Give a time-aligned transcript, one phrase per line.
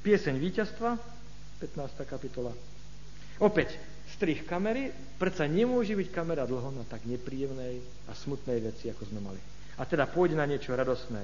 [0.00, 0.96] Pieseň víťazstva,
[1.60, 2.08] 15.
[2.08, 2.56] kapitola.
[3.36, 3.76] Opäť,
[4.16, 4.88] strich kamery,
[5.20, 9.40] predsa nemôže byť kamera dlho na tak nepríjemnej a smutnej veci, ako sme mali.
[9.76, 11.20] A teda pôjde na niečo radosné.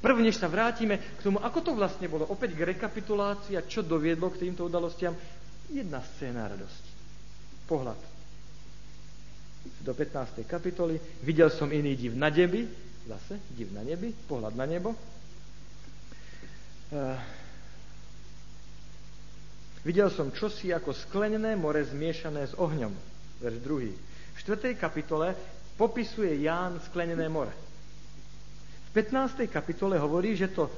[0.00, 3.84] Prvne, než sa vrátime k tomu, ako to vlastne bolo, opäť k rekapitulácii a čo
[3.84, 5.12] doviedlo k týmto udalostiam,
[5.68, 6.90] jedna scéna radosti.
[7.68, 8.00] Pohľad.
[9.84, 10.48] Do 15.
[10.48, 10.96] kapitoly.
[11.20, 12.64] Videl som iný div na nebi,
[13.04, 14.96] zase div na nebi, pohľad na nebo.
[16.88, 17.20] Uh,
[19.88, 22.92] videl som čosi ako sklenené more zmiešané s ohňom.
[23.40, 24.36] Verš 2.
[24.36, 24.76] V 4.
[24.76, 25.32] kapitole
[25.80, 27.56] popisuje Ján sklenené more.
[28.88, 29.48] V 15.
[29.48, 30.68] kapitole hovorí, že to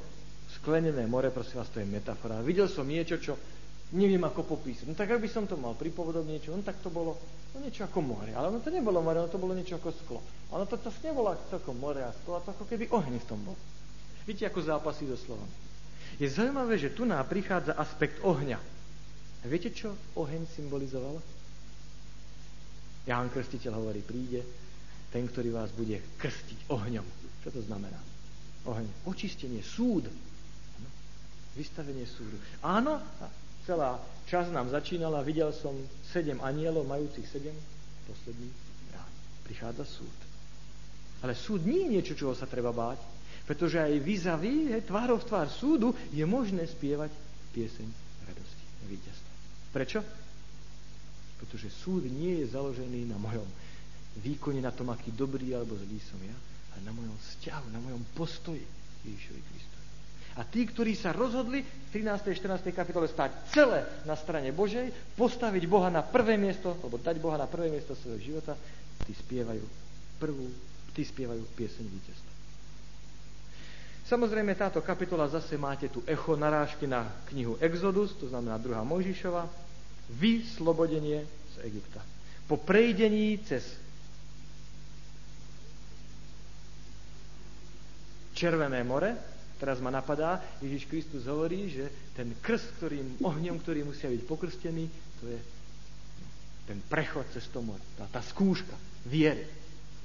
[0.62, 2.38] sklenené more, prosím vás, to je metafora.
[2.46, 3.34] Videl som niečo, čo
[3.98, 4.86] neviem ako popísať.
[4.86, 7.18] No tak ak by som to mal pripovedať niečo, no tak to bolo
[7.50, 8.30] no niečo ako more.
[8.30, 10.20] Ale ono to nebolo more, ono to bolo niečo ako sklo.
[10.54, 13.42] Ono to, to nebolo ako more a sklo, a to ako keby oheň v tom
[13.42, 13.58] bol.
[14.22, 15.50] Vidíte, ako zápasí so slovom.
[16.22, 18.79] Je zaujímavé, že tu nám prichádza aspekt ohňa.
[19.40, 21.16] A viete, čo oheň symbolizoval?
[23.08, 24.44] Ján Krstiteľ hovorí, príde
[25.08, 27.06] ten, ktorý vás bude krstiť ohňom.
[27.40, 27.96] Čo to znamená?
[28.68, 29.08] Oheň.
[29.08, 30.06] Očistenie, súd.
[31.56, 32.36] Vystavenie súdu.
[32.62, 33.00] Áno,
[33.64, 35.74] celá čas nám začínala, videl som
[36.06, 37.56] sedem anielov, majúcich sedem,
[38.06, 38.46] posledný
[38.94, 39.12] rád.
[39.48, 40.16] Prichádza súd.
[41.24, 43.02] Ale súd nie je niečo, čoho sa treba báť,
[43.48, 47.10] pretože aj vis-a-vis, tvárov v tvár súdu, je možné spievať
[47.50, 47.88] pieseň
[48.30, 49.29] radosti a víťazstva.
[49.70, 50.02] Prečo?
[51.40, 53.46] Pretože súd nie je založený na mojom
[54.20, 56.34] výkone, na tom, aký dobrý alebo zlý som ja,
[56.74, 58.62] ale na mojom vzťahu, na mojom postoji
[59.06, 59.86] Ježišovi Kristovi.
[60.38, 62.34] A tí, ktorí sa rozhodli v 13.
[62.34, 62.70] 14.
[62.70, 67.50] kapitole stať celé na strane Božej, postaviť Boha na prvé miesto, alebo dať Boha na
[67.50, 68.54] prvé miesto svojho života,
[69.06, 69.64] tí spievajú
[70.22, 70.46] prvú,
[70.94, 72.29] tí spievajú pieseň víťazstva.
[74.10, 79.46] Samozrejme, táto kapitola zase máte tu echo narážky na knihu Exodus, to znamená druhá Mojžišova,
[80.18, 81.22] vyslobodenie
[81.54, 82.02] z Egypta.
[82.50, 83.62] Po prejdení cez
[88.34, 89.14] Červené more,
[89.62, 94.90] teraz ma napadá, Ježiš Kristus hovorí, že ten krst, ktorým, ohňom, ktorý musia byť pokrstený,
[95.22, 95.38] to je
[96.66, 98.74] ten prechod cez to more, tá, tá skúška
[99.06, 99.46] viery.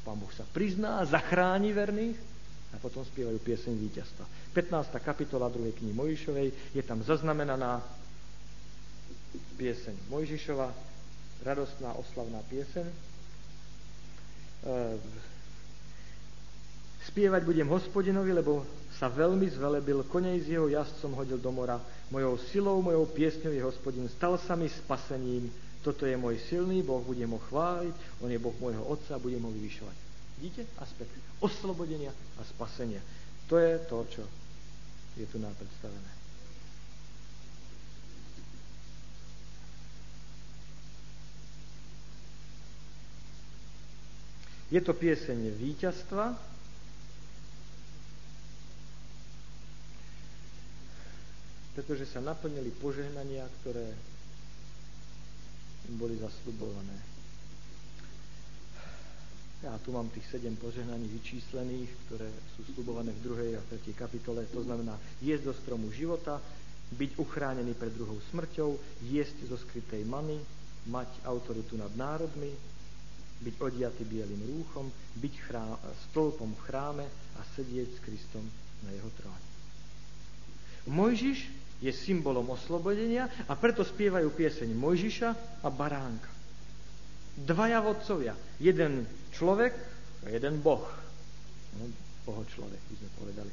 [0.05, 2.34] Pán Boh sa prizná, zachráni verných
[2.75, 4.25] a potom spievajú pieseň víťazstva.
[4.51, 4.99] 15.
[4.99, 5.71] kapitola 2.
[5.79, 7.79] knihy Mojžišovej je tam zaznamenaná
[9.55, 10.67] pieseň Mojžišova,
[11.47, 12.85] radostná oslavná pieseň.
[12.85, 12.95] E,
[17.05, 18.65] Spievať budem hospodinovi, lebo
[18.97, 21.77] sa veľmi zvelebil, konej z jeho jazdcom hodil do mora.
[22.09, 24.09] Mojou silou, mojou piesňou je hospodin.
[24.09, 25.53] Stal sa mi spasením.
[25.85, 28.25] Toto je môj silný Boh, budem ho chváliť.
[28.25, 30.04] On je Boh môjho otca, budem ho vyvyšovať.
[30.37, 30.67] Vidíte?
[30.77, 32.99] Aspekt oslobodenia a spasenia.
[33.47, 34.23] To je to, čo
[35.15, 36.11] je tu nám predstavené.
[44.73, 46.35] Je to pieseň víťazstva,
[51.77, 53.93] pretože sa naplnili požehnania, ktoré
[55.95, 57.14] boli zasľubované.
[59.65, 64.45] Ja tu mám tých sedem požehnaní vyčíslených, ktoré sú slubované v druhej a tretej kapitole.
[64.53, 64.93] To znamená
[65.25, 66.37] jesť do stromu života,
[66.93, 68.77] byť uchránený pred druhou smrťou,
[69.09, 70.37] jesť zo skrytej many,
[70.85, 72.53] mať autoritu nad národmi,
[73.41, 74.85] byť odiatý bielým rúchom,
[75.17, 75.81] byť chrá-
[76.13, 78.45] stĺpom v chráme a sedieť s Kristom
[78.85, 79.49] na jeho tróne.
[80.85, 81.39] Mojžiš
[81.81, 85.29] je symbolom oslobodenia a preto spievajú pieseň Mojžiša
[85.65, 86.34] a Baránka.
[87.35, 88.35] Dvaja vodcovia.
[88.63, 89.03] Jeden
[89.35, 89.75] človek
[90.23, 90.87] a jeden boh.
[91.75, 91.83] No,
[92.23, 93.51] boho človek, by sme povedali.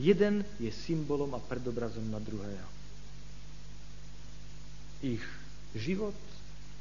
[0.00, 2.68] Jeden je symbolom a predobrazom na druhého.
[5.00, 5.22] Ich
[5.76, 6.16] život,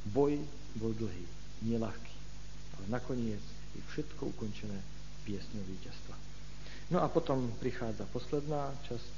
[0.10, 0.40] boj
[0.76, 1.26] bol dlhý,
[1.68, 2.16] nelahký.
[2.80, 3.44] Ale nakoniec
[3.76, 4.80] je všetko ukončené
[5.28, 6.16] piesňou víťazstva.
[6.90, 9.16] No a potom prichádza posledná časť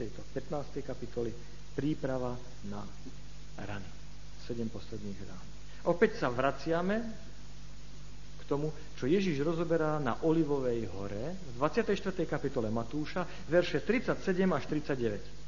[0.00, 0.80] tejto 15.
[0.80, 1.34] kapitoly
[1.76, 2.32] príprava
[2.64, 2.80] na
[3.60, 3.90] rany.
[4.48, 5.59] Sedem posledných rán.
[5.88, 6.96] Opäť sa vraciame
[8.36, 12.28] k tomu, čo Ježiš rozoberá na Olivovej hore v 24.
[12.28, 14.16] kapitole Matúša, verše 37
[14.52, 15.40] až 39.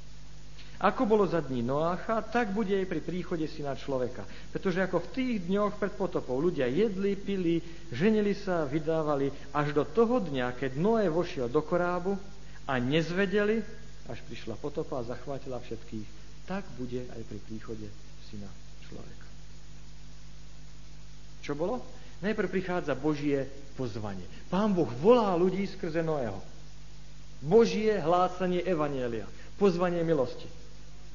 [0.82, 4.26] Ako bolo za dní Noácha, tak bude aj pri príchode syna človeka.
[4.50, 7.62] Pretože ako v tých dňoch pred potopou ľudia jedli, pili,
[7.94, 12.18] ženili sa, vydávali až do toho dňa, keď Noé vošiel do korábu
[12.66, 13.62] a nezvedeli,
[14.10, 16.06] až prišla potopa a zachvátila všetkých.
[16.50, 17.86] Tak bude aj pri príchode
[18.26, 18.50] syna
[18.82, 19.21] človeka.
[21.42, 21.82] Čo bolo?
[22.22, 24.22] Najprv prichádza Božie pozvanie.
[24.46, 26.38] Pán Boh volá ľudí skrze Noého.
[27.42, 29.26] Božie hlásanie Evanielia.
[29.58, 30.46] Pozvanie milosti.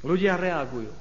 [0.04, 0.92] Ľudia reagujú.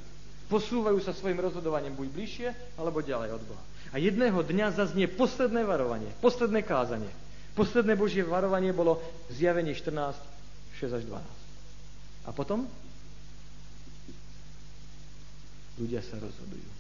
[0.47, 3.65] Posúvajú sa svojim rozhodovaním buď bližšie, alebo ďalej od Boha.
[3.91, 7.11] A jedného dňa zaznie posledné varovanie, posledné kázanie.
[7.59, 9.03] Posledné Božie varovanie bolo
[9.35, 10.15] zjavenie 14,
[10.79, 11.19] 6 až 12.
[12.27, 12.71] A potom
[15.83, 16.76] ľudia sa rozhodujú.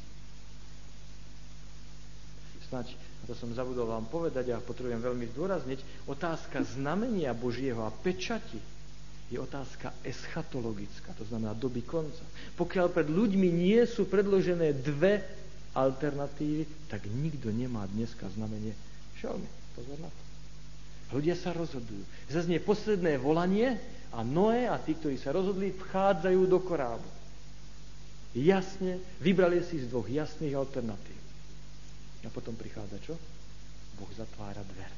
[2.66, 8.58] Snaď, to som zabudol vám povedať a potrebujem veľmi zdôrazniť, otázka znamenia Božieho a pečati
[9.26, 12.22] je otázka eschatologická, to znamená doby konca.
[12.54, 15.22] Pokiaľ pred ľuďmi nie sú predložené dve
[15.74, 18.74] alternatívy, tak nikto nemá dneska znamenie
[19.18, 19.50] šelmy.
[19.74, 20.22] Pozor na to.
[21.18, 22.02] Ľudia sa rozhodujú.
[22.30, 23.78] Zaznie posledné volanie
[24.14, 27.06] a Noé a tí, ktorí sa rozhodli, vchádzajú do korábu.
[28.36, 31.15] Jasne, vybrali si z dvoch jasných alternatív.
[32.26, 33.14] A potom prichádza čo?
[33.96, 34.92] Boh zatvára dver.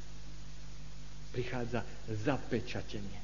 [1.37, 3.21] Prichádza zapečatenie.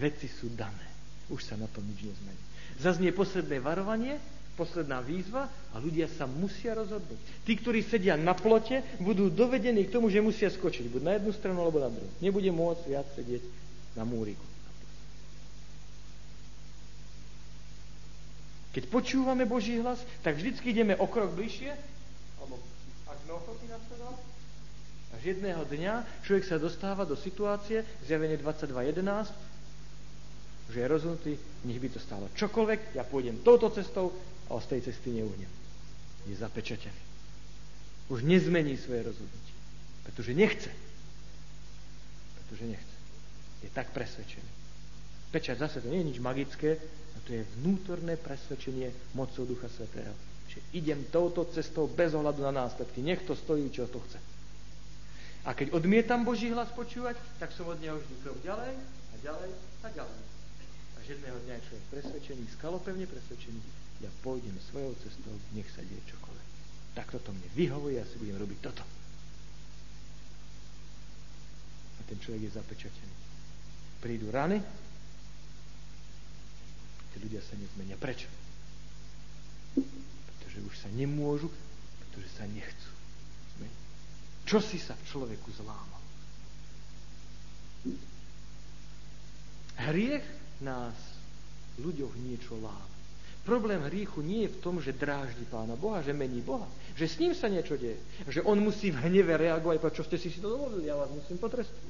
[0.00, 0.88] Veci sú dané.
[1.28, 2.42] Už sa na tom nič nezmení.
[2.80, 4.16] Zaznie posledné varovanie,
[4.56, 7.44] posledná výzva a ľudia sa musia rozhodnúť.
[7.44, 11.32] Tí, ktorí sedia na plote, budú dovedení k tomu, že musia skočiť buď na jednu
[11.36, 12.08] stranu, alebo na druhú.
[12.24, 13.44] Nebude môcť viac sedieť
[13.94, 14.44] na múriku.
[18.76, 21.72] Keď počúvame Boží hlas, tak vždycky ideme o krok bližšie,
[22.36, 23.14] alebo ak sme ochotní nasledovať,
[25.16, 29.32] až jedného dňa človek sa dostáva do situácie, zjavenie 22.11,
[30.66, 31.32] že je rozhodnutý,
[31.64, 34.12] nech by to stalo čokoľvek, ja pôjdem touto cestou
[34.50, 35.50] a z tej cesty neuhnem.
[36.26, 37.00] Je zapečatený.
[38.10, 39.56] Už nezmení svoje rozhodnutie.
[40.06, 40.70] Pretože nechce.
[42.38, 42.96] Pretože nechce.
[43.62, 44.50] Je tak presvedčený.
[45.34, 46.78] Pečať zase to nie je nič magické,
[47.14, 50.14] a to je vnútorné presvedčenie mocou Ducha Svetého.
[50.56, 53.04] Že idem touto cestou bez ohľadu na následky.
[53.04, 54.16] Nech to stojí, čo to chce.
[55.46, 59.50] A keď odmietam Boží hlas počúvať, tak som od neho vždy krok ďalej a ďalej
[59.84, 60.20] a ďalej.
[60.98, 63.60] Až jedného dňa je človek presvedčený, skalopevne presvedčený,
[64.02, 66.48] ja pôjdem svojou cestou, nech sa deje čokoľvek.
[66.98, 68.82] Tak toto mne vyhovuje, ja si budem robiť toto.
[71.96, 73.14] A ten človek je zapečatený.
[74.02, 74.58] Prídu rany,
[77.14, 77.94] tí ľudia sa nezmenia.
[77.96, 78.45] Prečo?
[80.56, 81.52] Pretože už sa nemôžu,
[82.00, 82.88] pretože sa nechcú.
[84.48, 86.00] Čo si sa v človeku zlámal?
[89.76, 90.24] Hriech
[90.64, 90.96] nás
[91.76, 92.96] ľuďoch niečo láma.
[93.44, 96.64] Problém hriechu nie je v tom, že dráždi Pána Boha, že mení Boha,
[96.96, 98.00] že s ním sa niečo deje,
[98.32, 101.36] že on musí v hneve reagovať, prečo ste si si to dovolili, ja vás musím
[101.36, 101.84] potrestať.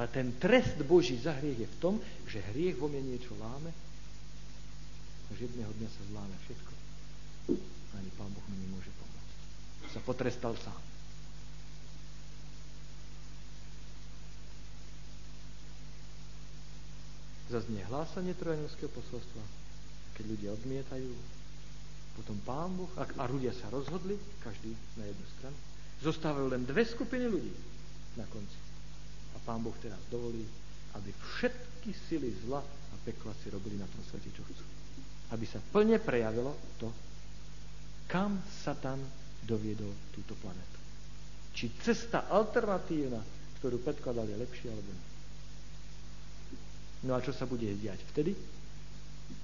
[0.00, 1.94] Ale ten trest Boží za hriech je v tom,
[2.24, 3.83] že hriech vo mne niečo láme
[5.34, 6.72] a že jedného dňa sa zláme všetko.
[7.98, 9.38] Ani Pán Boh mi nemôže pomôcť.
[9.90, 10.78] Sa potrestal sám.
[17.44, 19.44] zaznie hlásanie trojanského posolstva,
[20.18, 21.10] keď ľudia odmietajú,
[22.18, 25.58] potom Pán Boh, a, a ľudia sa rozhodli, každý na jednu stranu,
[26.02, 27.54] zostávajú len dve skupiny ľudí
[28.18, 28.58] na konci.
[29.34, 30.46] A Pán Boh teraz dovolí,
[30.94, 34.53] aby všetky sily zla a pekla si robili na tom svete, čo chcú.
[35.34, 36.86] Aby sa plne prejavilo to,
[38.06, 39.02] kam Satan
[39.42, 40.78] doviedol túto planetu.
[41.50, 43.18] Či cesta alternatívna,
[43.58, 45.08] ktorú predkladal, je lepšia alebo nie.
[47.04, 48.32] No a čo sa bude diať vtedy?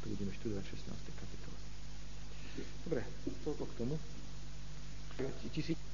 [0.01, 0.87] To budeme študovať 16.
[1.13, 1.59] kapitole.
[2.87, 3.03] Dobre,
[3.43, 3.95] toľko k tomu.
[5.51, 5.90] Tisíc...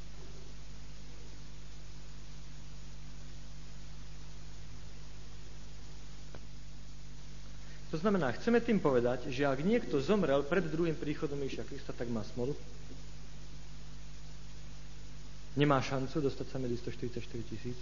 [7.90, 12.10] To znamená, chceme tým povedať, že ak niekto zomrel pred druhým príchodom Ježiša Krista, tak
[12.10, 12.52] má smolu.
[15.56, 17.78] Nemá šancu dostať sa medzi 144 tisíc.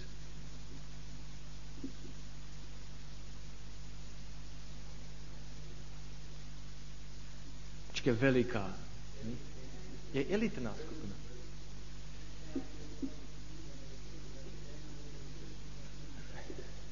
[8.05, 8.65] troške veľká.
[10.13, 11.15] Je elitná skupina.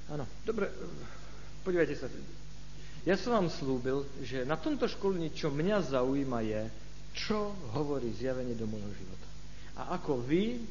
[0.09, 0.73] Áno, dobre,
[1.63, 2.07] podívajte sa.
[3.03, 6.63] Ja som vám slúbil, že na tomto školení, čo mňa zaujíma, je,
[7.11, 9.27] čo hovorí zjavenie do môjho života.
[9.75, 10.63] A ako vy,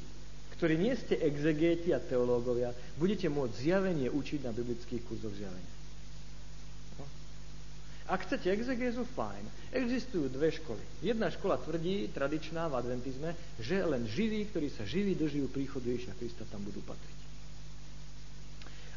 [0.56, 5.72] ktorí nie ste exegéti a teológovia, budete môcť zjavenie učiť na biblických kurzoch zjavenia.
[8.12, 9.72] Ak chcete exegézu, fajn.
[9.72, 10.82] Existujú dve školy.
[11.00, 16.18] Jedna škola tvrdí, tradičná v adventizme, že len živí, ktorí sa živí, dožijú príchodu Ježiša
[16.18, 17.18] Krista, tam budú patriť.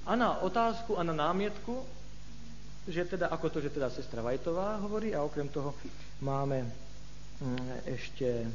[0.09, 1.85] A na otázku a na námietku,
[2.85, 5.73] že teda, ako to, že teda sestra Vajtová hovorí, a okrem toho
[6.21, 6.65] máme
[7.41, 8.45] mm, ešte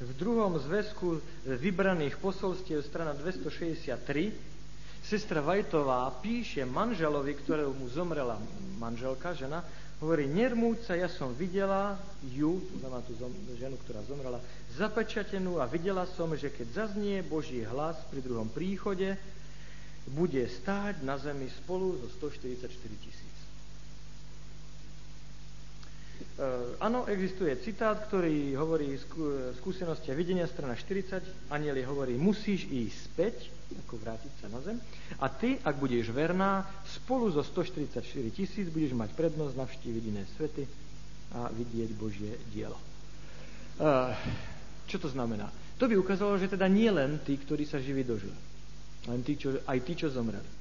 [0.00, 4.32] v druhom zväzku vybraných posolstiev strana 263
[5.04, 8.40] sestra Vajtová píše manželovi, ktorému zomrela
[8.80, 9.60] manželka, žena,
[10.00, 13.12] hovorí, nermúca, ja som videla ju, to znamená tú
[13.60, 14.40] ženu, ktorá zomrela,
[14.74, 19.14] zapečatenú a videla som, že keď zaznie Boží hlas pri druhom príchode,
[20.08, 22.64] bude stáť na zemi spolu so 144
[23.04, 23.36] tisíc.
[26.40, 26.44] E,
[26.80, 28.96] áno, existuje citát, ktorý hovorí
[29.60, 31.52] skúsenosti a videnia, strana 40.
[31.52, 33.36] Anieli hovorí, musíš ísť späť,
[33.86, 34.76] ako vrátiť sa na zem.
[35.22, 38.02] A ty, ak budeš verná, spolu so 144
[38.34, 40.64] tisíc budeš mať prednosť navštíviť iné svety
[41.36, 42.78] a vidieť Božie dielo.
[43.78, 43.94] E,
[44.90, 45.50] čo to znamená?
[45.78, 48.36] To by ukázalo, že teda nie len tí, ktorí sa živí dožili,
[49.08, 50.60] len tí, čo, aj tí, čo zomreli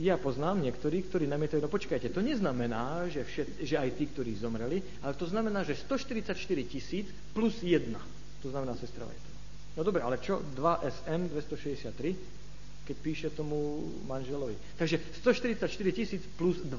[0.00, 4.34] ja poznám niektorých, ktorí namietajú, no počkajte, to neznamená, že, všet, že aj tí, ktorí
[4.34, 6.34] zomreli, ale to znamená, že 144
[6.66, 7.94] tisíc plus 1.
[8.42, 9.33] To znamená sestra Vajtová.
[9.74, 14.54] No dobre, ale čo 2 SM 263, keď píše tomu manželovi?
[14.78, 16.78] Takže 144 tisíc plus 2.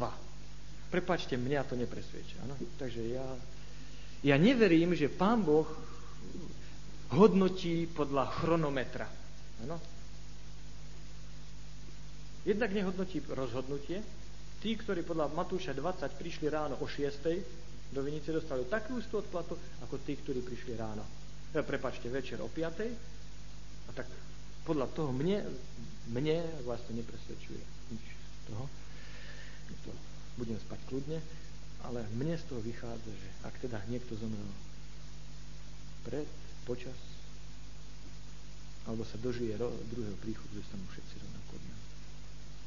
[0.87, 2.39] Prepačte, mňa to nepresvieča.
[2.47, 2.55] Ano?
[2.79, 3.27] Takže ja,
[4.23, 5.67] ja neverím, že pán Boh
[7.11, 9.11] hodnotí podľa chronometra.
[9.67, 9.75] Ano?
[12.47, 13.99] Jednak nehodnotí rozhodnutie.
[14.63, 17.91] Tí, ktorí podľa Matúša 20 prišli ráno o 6.
[17.91, 21.25] do Vinice, dostali takú istú odplatu, ako tí, ktorí prišli ráno.
[21.55, 22.83] E, prepačte, večer o 5.
[23.88, 24.12] A tak
[24.67, 25.39] podľa toho mne,
[26.12, 27.63] mne vás to nepresvedčuje
[27.95, 28.67] nič z toho.
[29.88, 29.91] To
[30.35, 31.24] budem spať kľudne,
[31.88, 34.51] ale mne z toho vychádza, že ak teda niekto zomrel
[36.03, 36.27] pred,
[36.67, 37.00] počas,
[38.83, 39.55] alebo sa dožije
[39.89, 41.83] druhého príchodu, dostanú všetci rovnako odmenu.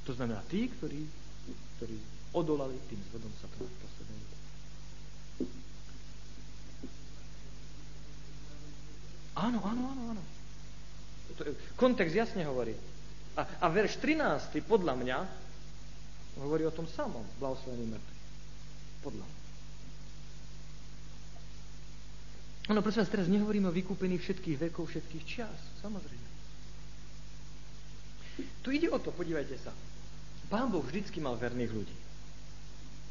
[0.09, 1.05] To znamená tí, ktorí,
[1.77, 1.97] ktorí
[2.33, 4.38] odolali tým zvodom sa to poslednej
[9.39, 10.23] Áno, áno, áno, áno.
[11.79, 12.75] Kontext jasne hovorí.
[13.39, 15.19] A, a verš 13, podľa mňa,
[16.43, 18.17] hovorí o tom samom, blahoslavený mŕtvy.
[19.07, 19.39] Podľa mňa.
[22.69, 25.61] Ono, prosím vás, teraz nehovoríme o vykúpení všetkých vekov, všetkých čias.
[25.81, 26.29] Samozrejme.
[28.61, 29.73] Tu ide o to, podívajte sa.
[30.53, 31.97] Pán Boh vždycky mal verných ľudí.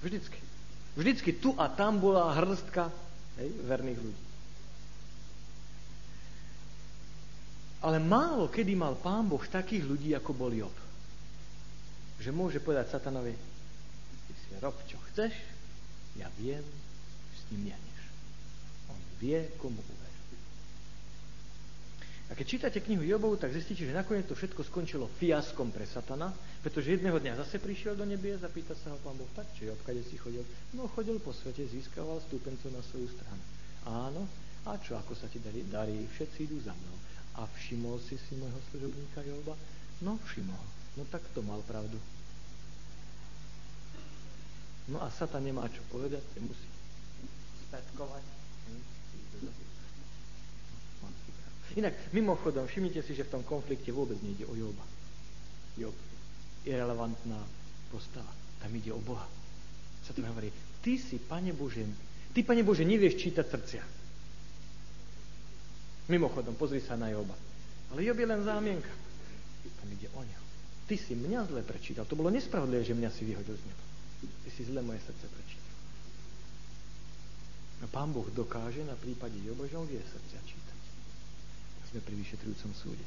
[0.03, 0.39] Vždycky.
[0.93, 2.93] Vždycky tu a tam bola hrstka
[3.41, 4.24] hej, verných ľudí.
[7.86, 10.74] Ale málo kedy mal Pán Boh takých ľudí, ako bol Job.
[12.17, 13.38] Že môže povedať satanovi,
[14.25, 15.34] ty si rob, čo chceš,
[16.17, 16.65] ja viem,
[17.38, 18.01] s ním nehneš.
[18.89, 19.77] On vie, komu
[22.27, 26.36] a keď čítate knihu Jobovu, tak zistíte, že nakoniec to všetko skončilo fiaskom pre Satana,
[26.60, 29.79] pretože jedného dňa zase prišiel do nebie, zapýta sa ho pán Boh, tak čo Job,
[29.88, 30.43] kade si chodil?
[30.75, 33.39] No chodil po svete, získaval stúpencov na svoju stranu.
[33.88, 34.27] Áno,
[34.67, 35.63] a čo, ako sa ti darí?
[35.72, 36.96] Darí, všetci idú za mnou.
[37.38, 39.53] A všimol si si môjho služobníka Joba?
[40.01, 40.63] No, všimol.
[40.98, 42.01] No tak to mal pravdu.
[44.89, 46.67] No a Satan nemá čo povedať, musí
[47.67, 48.24] spätkovať
[51.77, 54.82] Inak, mimochodom, všimnite si, že v tom konflikte vôbec nejde o Joba.
[55.77, 55.94] Job
[56.65, 57.38] je relevantná
[57.94, 58.34] postava.
[58.58, 59.29] Tam ide o Boha.
[60.01, 60.50] Sa to hovorí,
[60.82, 61.86] ty si, Pane Bože,
[62.34, 63.84] ty, Pane Bože, nevieš čítať srdcia.
[66.08, 67.36] Mimochodom, pozri sa na Joba.
[67.92, 68.92] Ale Job je len zámienka.
[69.80, 70.46] Tam ide o neho.
[70.88, 72.08] Ty si mňa zle prečítal.
[72.08, 73.84] To bolo nespravodlivé, že mňa si vyhodil z neba.
[74.44, 75.76] Ty si zle moje srdce prečítal.
[77.84, 80.68] A pán Boh dokáže na prípade Joba, že on vie srdcia čítať
[81.88, 83.06] sme pri vyšetrujúcom súde.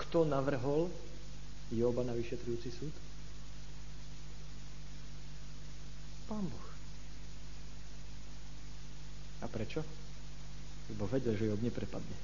[0.00, 0.88] Kto navrhol
[1.70, 2.94] Joba na vyšetrujúci súd?
[6.24, 6.68] Pán Boh.
[9.44, 9.84] A prečo?
[10.92, 12.18] Lebo vedel, že Job neprepadne.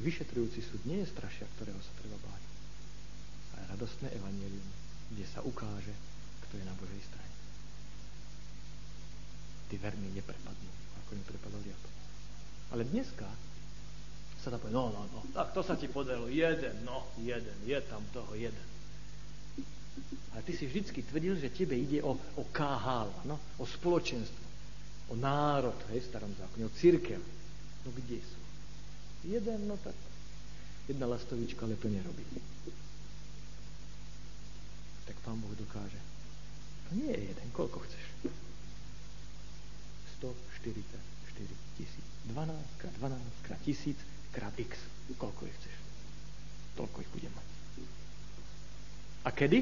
[0.00, 2.42] Vyšetrujúci súd nie je strašia, ktorého sa treba báť.
[3.54, 4.68] Ale radostné evanielium,
[5.12, 5.92] kde sa ukáže,
[6.48, 7.34] kto je na Božej strane.
[9.68, 10.70] Tí verní neprepadnú,
[11.04, 11.82] ako neprepadol Job.
[12.72, 13.28] Ale dneska
[14.44, 17.80] sa tam povie, no, no, no, tak to sa ti podarilo, jeden, no, jeden, je
[17.88, 18.66] tam toho jeden.
[20.36, 24.43] Ale ty si vždycky tvrdil, že tebe ide o, o káhal, no, o spoločenstvo,
[25.08, 27.20] o národ, hej, v starom zákone, o církev.
[27.84, 28.40] No kde sú?
[29.24, 29.96] Jeden, no tak
[30.88, 32.24] jedna lastovička, ale to nerobí.
[35.04, 36.00] Tak pán Boh dokáže.
[36.88, 38.04] To nie je jeden, koľko chceš?
[40.20, 40.96] 144
[41.76, 42.06] tisíc.
[42.32, 43.96] 12 krát 12 krát 1000
[44.32, 44.76] krát x.
[45.20, 45.76] Koľko ich chceš?
[46.80, 47.48] Toľko ich budem mať.
[49.24, 49.58] A kedy?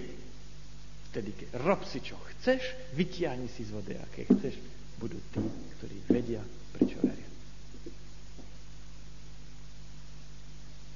[1.12, 2.62] Vtedy, keď rob si čo chceš,
[2.96, 4.56] vytiahni si z vody, aké chceš,
[5.02, 5.42] budú tí,
[5.78, 6.42] ktorí vedia,
[6.78, 7.26] prečo veria.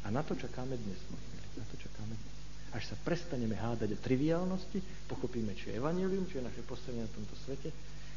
[0.07, 1.49] A na to čakáme dnes, moji milí.
[1.59, 2.35] Na to čakáme dnes.
[2.71, 4.79] Až sa prestaneme hádať o triviálnosti,
[5.11, 7.75] pochopíme, čo je evanílium, čo je naše postavenie na tomto svete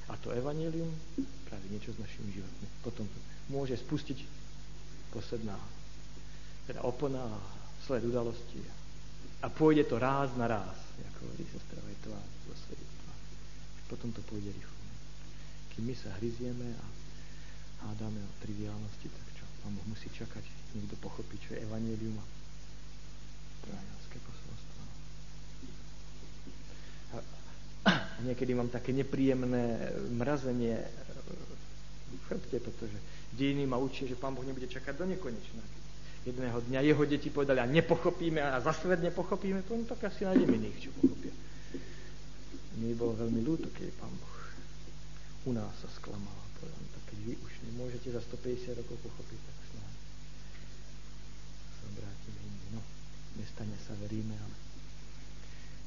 [0.09, 0.89] a to evanílium
[1.49, 2.65] práve niečo s našimi životmi.
[2.85, 3.05] Potom
[3.49, 4.21] môže spustiť
[5.09, 5.57] posledná
[6.69, 7.37] teda opona a
[7.85, 8.61] sled udalosti
[9.41, 10.77] a pôjde to ráz na ráz,
[11.13, 13.11] ako hovorí sestra Vajtová vo svedectva.
[13.89, 14.78] Potom to pôjde rýchlo.
[15.75, 16.85] Kým my sa hryzieme a
[17.87, 19.45] hádame o triviálnosti, tak čo?
[19.63, 20.43] Pán Boh musí čakať,
[20.75, 22.25] niekto pochopí, čo je evanelium a
[23.63, 24.81] trojanské posolstvo.
[27.13, 27.91] A,
[28.27, 30.83] niekedy mám také nepríjemné mrazenie
[32.09, 32.97] v chrbte, pretože
[33.37, 35.63] dejiny ma učí, že Pán Boh nebude čakať do nekonečna
[36.25, 40.55] jedného dňa jeho deti povedali, a nepochopíme a za svet nepochopíme, to tak asi nájdeme
[40.59, 41.33] iných, čo pochopia.
[42.79, 44.38] Mne bolo veľmi ľúto, keď pán Boh
[45.45, 46.35] u nás sa sklamal.
[46.59, 49.93] Povedal, tak keď vy už nemôžete za 150 rokov pochopiť, tak snáď
[51.79, 52.67] sa obrátime inde.
[52.75, 52.81] No,
[53.39, 54.55] nestane sa, veríme, ale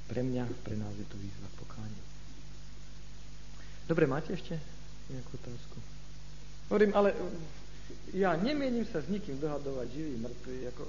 [0.08, 2.04] pre mňa, pre nás je to výzva k pokániu.
[3.84, 4.56] Dobre, máte ešte
[5.12, 5.76] nejakú otázku?
[6.72, 7.12] Hovorím, ale
[8.16, 10.82] ja nemienim sa s nikým dohadovať, živý, mŕtvy, ako...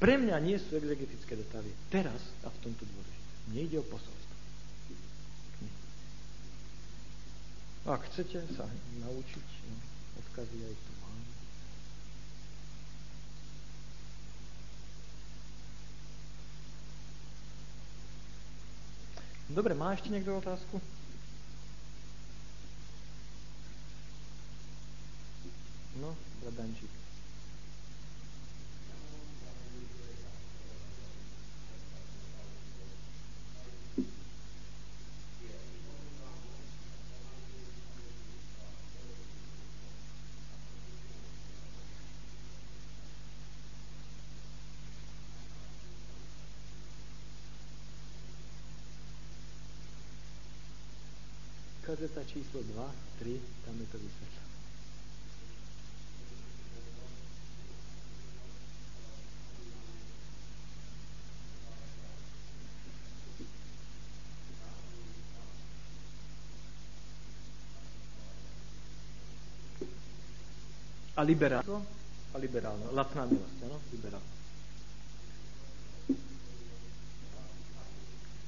[0.00, 1.70] Pre mňa nie sú exegetické detaily.
[1.92, 3.14] Teraz a v tomto dvore.
[3.52, 4.19] Nejde o posolstvo.
[7.88, 8.68] Ak chcete sa
[9.00, 9.76] naučiť no,
[10.20, 11.20] odkazy, aj to mám.
[19.50, 20.76] Dobre, má ešte niekto otázku?
[26.04, 26.12] No,
[26.44, 27.09] bradančík.
[51.90, 54.50] Kazeta číslo 2, 3, tam je to vysvetlené.
[71.16, 71.84] a liberálno.
[72.32, 72.96] A liberálno.
[72.96, 73.76] Latná milosť, áno?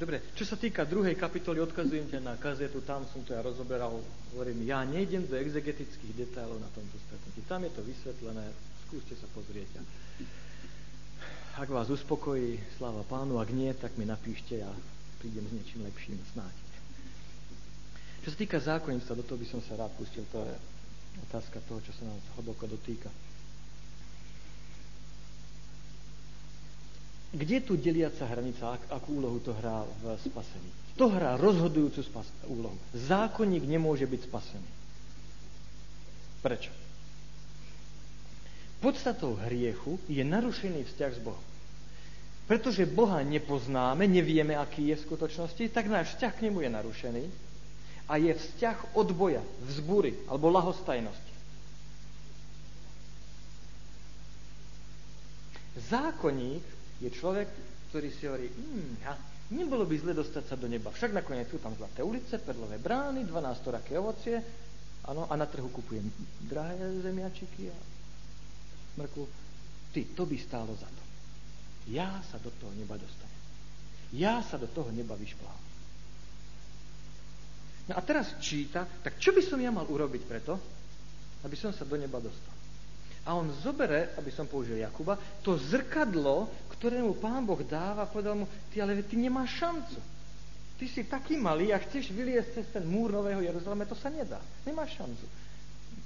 [0.03, 4.03] Dobre, čo sa týka druhej kapitoly, odkazujem ťa na kazetu, tam som to ja rozoberal,
[4.35, 7.47] hovorím, ja nejdem do exegetických detailov na tomto stretnutí.
[7.47, 8.51] Tam je to vysvetlené,
[8.83, 9.79] skúste sa pozrieť.
[11.55, 14.75] Ak vás uspokojí, sláva pánu, ak nie, tak mi napíšte a
[15.23, 16.55] prídem s niečím lepším snáď.
[18.27, 20.55] Čo sa týka zákonnictva, do toho by som sa rád pustil, to je
[21.31, 23.07] otázka toho, čo sa nás hlboko dotýka.
[27.33, 30.69] Kde je tu deliaca hranica, ak, akú úlohu to hrá v spasení?
[31.01, 32.77] To hrá rozhodujúcu spas- úlohu.
[32.93, 34.71] Zákonník nemôže byť spasený.
[36.45, 36.73] Prečo?
[38.85, 41.47] Podstatou hriechu je narušený vzťah s Bohom.
[42.45, 47.25] Pretože Boha nepoznáme, nevieme, aký je v skutočnosti, tak náš vzťah k nemu je narušený
[48.11, 51.33] a je vzťah odboja, vzbury alebo lahostajnosti.
[55.89, 57.49] Zákonník je človek,
[57.91, 59.13] ktorý si hovorí, hm, ja,
[59.53, 60.95] nebolo by zle dostať sa do neba.
[60.95, 64.39] Však nakoniec sú tam zlaté ulice, perlové brány, 12 raké ovocie,
[65.03, 66.07] ano, a na trhu kupujem
[66.47, 67.79] drahé zemiačiky a
[69.03, 69.25] mrkvu.
[69.93, 71.03] Ty, to by stálo za to.
[71.91, 73.43] Ja sa do toho neba dostanem.
[74.15, 75.61] Ja sa do toho neba vyšplám.
[77.91, 80.55] No a teraz číta, tak čo by som ja mal urobiť preto,
[81.43, 82.52] aby som sa do neba dostal?
[83.23, 85.15] A on zobere, aby som použil Jakuba,
[85.47, 89.99] to zrkadlo, ktorému pán Boh dáva, povedal mu, ty ale ty nemáš šancu.
[90.75, 94.43] Ty si taký malý a chceš vyliesť cez ten múr Nového Jeruzalema, to sa nedá.
[94.67, 95.27] Nemáš šancu.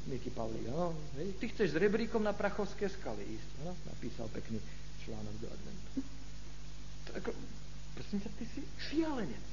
[0.07, 0.95] Miky Pavlík, no,
[1.41, 3.51] ty chceš s rebríkom na Prachovské skaly ísť.
[3.65, 4.61] No, napísal pekný
[5.03, 5.91] článok do adventu.
[7.09, 7.31] To ako,
[7.97, 8.61] prosím ťa, ty si
[8.93, 9.47] šialenec.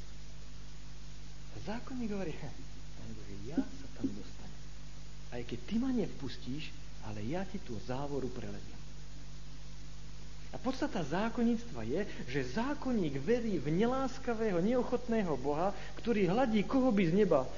[1.54, 2.36] A zákonník hovorí,
[3.48, 4.62] ja sa tam dostanem.
[5.34, 6.70] Aj keď ty ma nevpustíš,
[7.08, 8.82] ale ja ti tú závoru prelediem.
[10.54, 17.04] A podstata zákonníctva je, že zákonník verí v neláskavého, neochotného Boha, ktorý hladí, koho by
[17.10, 17.50] z neba e,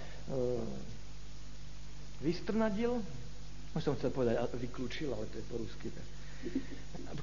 [2.24, 3.04] vystrnadil,
[3.76, 5.92] už som chcel povedať, vyklúčil, ale to je po rusky.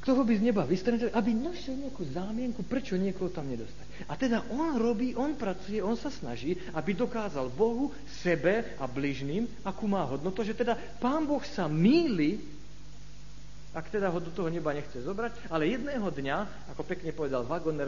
[0.03, 4.11] Kto ho by z neba vystrenil, aby našiel nejakú zámienku, prečo niekoho tam nedostať.
[4.11, 9.47] A teda on robí, on pracuje, on sa snaží, aby dokázal Bohu, sebe a bližným,
[9.63, 12.43] akú má hodnotu, že teda pán Boh sa míli,
[13.71, 17.87] ak teda ho do toho neba nechce zobrať, ale jedného dňa, ako pekne povedal Wagoner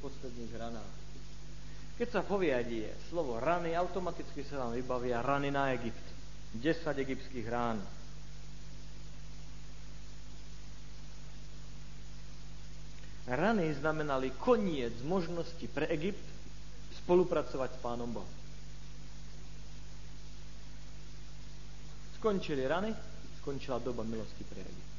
[0.00, 0.99] posledných ranách.
[2.00, 6.00] Keď sa poviadie slovo rany, automaticky sa vám vybavia rany na Egypt.
[6.56, 7.76] 10 egyptských rán.
[13.28, 16.24] Rany znamenali koniec možnosti pre Egypt
[17.04, 18.34] spolupracovať s Pánom Bohom.
[22.16, 22.96] Skončili rany,
[23.44, 24.89] skončila doba milosti pre Egypt.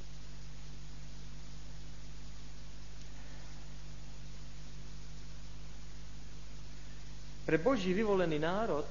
[7.52, 8.88] Pre Boží vyvolený národ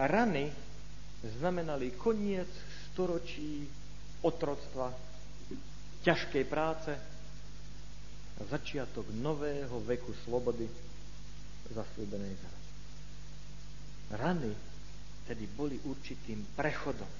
[0.00, 0.48] rany
[1.36, 2.48] znamenali koniec
[2.88, 3.68] storočí
[4.24, 4.96] otroctva,
[6.00, 6.88] ťažkej práce
[8.32, 10.64] a začiatok nového veku slobody
[11.68, 12.60] zaslúbenej zemi.
[14.16, 14.56] Rany
[15.28, 17.12] tedy boli určitým prechodom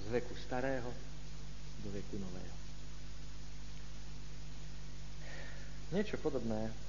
[0.00, 0.88] z veku starého
[1.84, 2.56] do veku nového.
[5.92, 6.85] Niečo podobné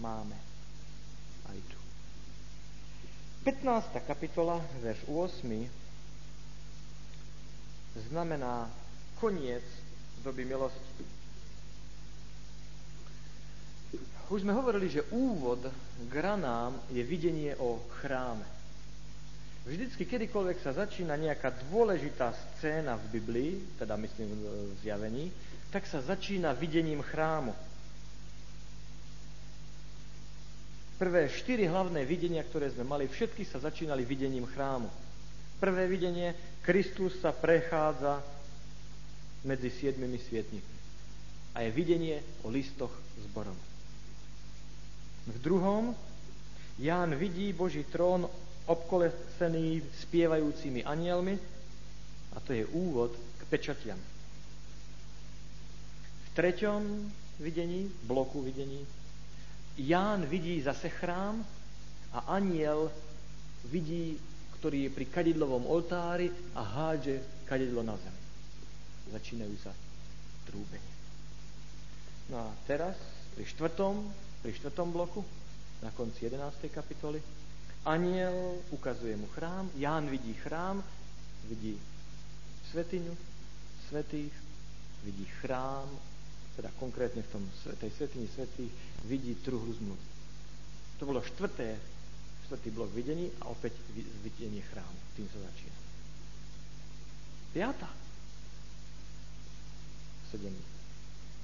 [0.00, 0.36] máme
[1.52, 1.78] aj tu.
[3.44, 4.00] 15.
[4.08, 5.44] kapitola, verš 8,
[8.08, 8.68] znamená
[9.20, 9.64] koniec
[10.24, 11.04] doby milosti.
[14.30, 15.58] Už sme hovorili, že úvod
[16.06, 18.46] k ranám je videnie o chráme.
[19.66, 25.28] Vždycky, kedykoľvek sa začína nejaká dôležitá scéna v Biblii, teda myslím v zjavení,
[25.74, 27.52] tak sa začína videním chrámu.
[31.00, 34.84] Prvé štyri hlavné videnia, ktoré sme mali, všetky sa začínali videním chrámu.
[35.56, 38.20] Prvé videnie, Kristus sa prechádza
[39.48, 40.78] medzi siedmimi svietnikmi.
[41.56, 43.56] A je videnie o listoch zborom.
[45.24, 45.96] V druhom,
[46.76, 48.28] Ján vidí Boží trón
[48.68, 51.36] obkolesený spievajúcimi anielmi
[52.32, 54.00] a to je úvod k pečatiam.
[56.24, 57.08] V treťom
[57.40, 58.84] videní, bloku videní,
[59.80, 61.40] Ján vidí zase chrám
[62.12, 62.92] a aniel
[63.64, 64.20] vidí,
[64.60, 68.16] ktorý je pri kadidlovom oltári a hádže kadidlo na zem.
[69.08, 69.72] Začínajú sa
[70.44, 70.94] trúbenie.
[72.28, 72.94] No a teraz,
[73.32, 74.04] pri štvrtom,
[74.44, 75.24] pri štvrtom bloku,
[75.80, 76.68] na konci 11.
[76.68, 77.18] kapitoly,
[77.88, 80.84] aniel ukazuje mu chrám, Ján vidí chrám,
[81.48, 81.80] vidí
[82.68, 83.16] svetiňu,
[83.88, 84.34] svetých,
[85.08, 85.88] vidí chrám
[86.56, 87.42] teda konkrétne v tom,
[87.78, 88.72] tej svetini svetých,
[89.06, 90.06] vidí truhlu zmluvy.
[91.00, 91.80] To bolo štvrté,
[92.46, 93.72] štvrtý blok videní a opäť
[94.20, 94.98] videnie chrámu.
[95.16, 95.78] Tým sa začína.
[97.56, 97.90] Piatá.
[100.30, 100.54] Sedem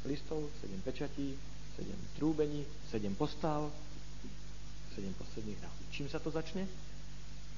[0.07, 1.35] listov, sedem pečatí,
[1.75, 3.73] sedem trúbení, sedem postav,
[4.95, 5.77] sedem posledných rád.
[5.91, 6.69] Čím sa to začne?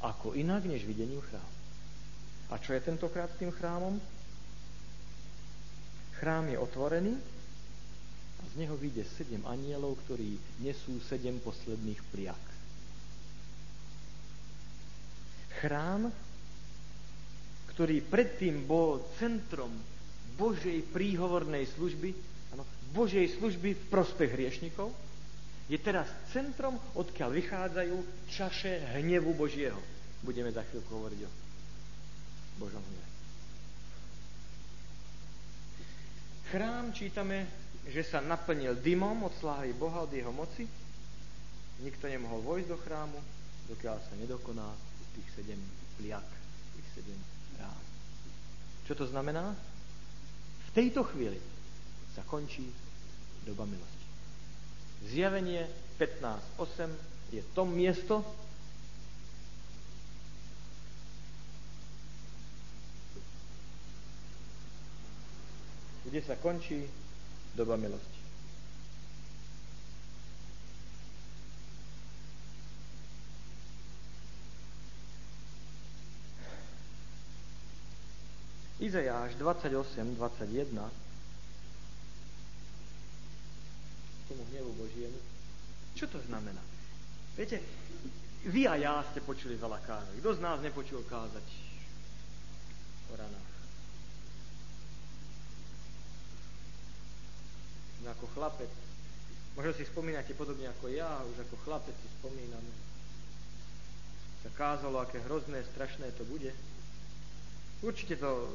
[0.00, 1.56] Ako inak, než videním chrámu.
[2.48, 4.00] A čo je tentokrát s tým chrámom?
[6.22, 7.38] Chrám je otvorený
[8.38, 12.44] a z neho vyjde sedem anielov, ktorí nesú sedem posledných pliak.
[15.59, 16.11] Chrám,
[17.74, 19.70] ktorý predtým bol centrom
[20.38, 22.14] Božej príhovornej služby,
[22.55, 22.62] ano,
[22.94, 24.94] Božej služby v prospech hriešnikov,
[25.68, 27.96] je teraz centrom, odkiaľ vychádzajú
[28.33, 29.77] čaše hnevu Božieho.
[30.24, 31.31] Budeme za chvíľku hovoriť o
[32.62, 33.09] Božom hneve.
[36.48, 40.68] Chrám čítame že sa naplnil dymom od slávy Boha, od jeho moci.
[41.81, 43.18] Nikto nemohol vojsť do chrámu,
[43.72, 44.68] dokiaľ sa nedokoná
[45.16, 45.61] tých sedem
[45.96, 46.27] pliak,
[46.77, 47.20] tých sedem
[47.57, 47.83] rán.
[48.85, 49.57] Čo to znamená?
[50.68, 51.40] V tejto chvíli
[52.12, 52.68] sa končí
[53.48, 54.07] doba milosti.
[55.09, 55.64] Zjavenie
[55.96, 58.20] 15.8 je to miesto,
[66.05, 66.88] kde sa končí
[67.58, 68.18] doba milosti.
[78.78, 80.86] Izajáš 28, 21
[84.28, 85.18] tomu hnevu Božiemu.
[85.96, 86.60] Čo to znamená?
[87.34, 87.58] Viete,
[88.46, 90.14] vy a ja ste počuli veľa kázať.
[90.20, 91.46] Kto z nás nepočul kázať
[93.10, 93.47] o ranách?
[98.06, 98.70] Ako chlapec
[99.58, 102.62] Možno si spomínate podobne ako ja, už ako chlapec si spomínam,
[104.46, 106.54] sa kázalo, aké hrozné, strašné to bude.
[107.82, 108.54] Určite to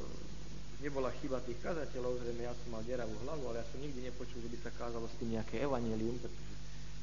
[0.80, 4.40] nebola chyba tých kazateľov, zrejme ja som mal deravú hlavu, ale ja som nikdy nepočul,
[4.40, 6.54] že by sa kázalo s tým nejaké evanelium, pretože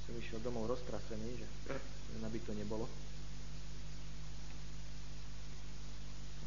[0.09, 1.45] som išiel domov roztrasený, že
[2.17, 2.89] by to nebolo.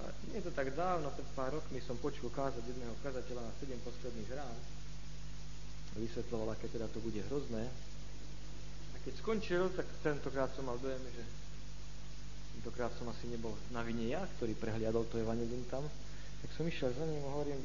[0.03, 3.79] A nie to tak dávno, pred pár rokmi som počul kázať jedného kazateľa na 7
[3.79, 4.59] posledných rán.
[5.95, 7.71] Vysvetloval, aké teda to bude hrozné.
[8.93, 11.23] A keď skončil, tak tentokrát som mal dojem, že
[12.59, 15.87] tentokrát som asi nebol na vine ja, ktorý prehliadol to evanelium tam,
[16.43, 17.61] tak som išiel za ním a hovorím,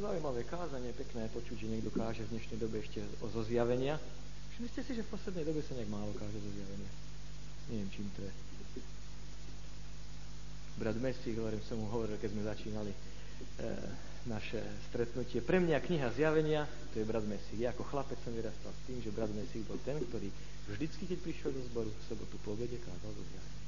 [0.00, 4.00] zaujímavé kázanie, pekné počuť, že niekto káže v dnešnej dobe ešte o zo zjavenia.
[4.62, 6.90] Ste si, že v poslednej dobe sa nejak málo káže zo zjavenia.
[7.68, 8.32] Neviem, čím to je.
[10.80, 12.98] Brat Messi, hovorím, som mu hovoril, keď sme začínali e,
[14.26, 15.42] naše stretnutie.
[15.42, 17.58] Pre mňa kniha zjavenia, to je brat Messi.
[17.58, 20.30] Ja ako chlapec som vyrastal s tým, že brat Messi bol ten, ktorý
[20.70, 23.60] vždycky, keď prišiel do zboru, v sobotu po obede kázal zo zjavenia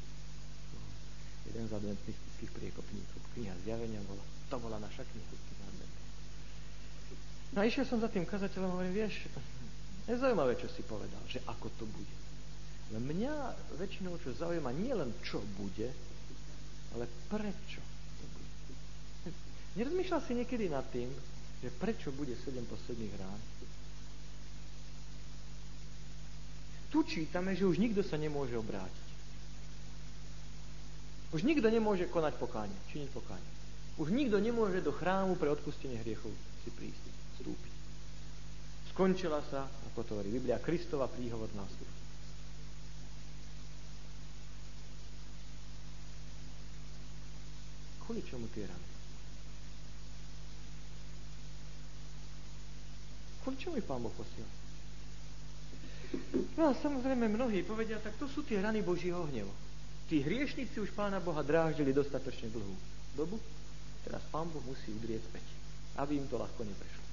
[1.44, 3.20] jeden z adventistických priekopníkov.
[3.36, 5.32] Kniha zjavenia bola, to bola naša kniha.
[7.54, 9.30] No a išiel som za tým kazateľom a hovorím, vieš,
[10.10, 12.16] je zaujímavé, čo si povedal, že ako to bude.
[12.90, 13.32] Ale mňa
[13.78, 15.94] väčšinou čo zaujíma nie len čo bude,
[16.98, 17.93] ale prečo.
[19.74, 21.10] Nerozmýšľal si niekedy nad tým,
[21.58, 23.40] že prečo bude sedem posledných rán?
[26.94, 29.06] Tu čítame, že už nikto sa nemôže obrátiť.
[31.34, 33.50] Už nikto nemôže konať pokánie, činiť pokánie.
[33.98, 36.30] Už nikto nemôže do chrámu pre odpustenie hriechov
[36.62, 37.04] si prísť,
[37.42, 37.74] vstúpiť.
[38.94, 41.90] Skončila sa, ako to hovorí Biblia, Kristova príhovor nástup.
[48.06, 48.93] Kvôli čomu tie rany?
[53.44, 54.48] Kvôli čomu ich Pán Boh posiel?
[56.56, 59.52] No a samozrejme mnohí povedia, tak to sú tie rany Božího hnevu.
[60.08, 62.72] Tí hriešnici už Pána Boha dráždili dostatočne dlhú
[63.12, 63.36] dobu,
[64.08, 65.44] teraz Pán Boh musí udrieť späť,
[66.00, 67.04] aby im to ľahko neprešlo.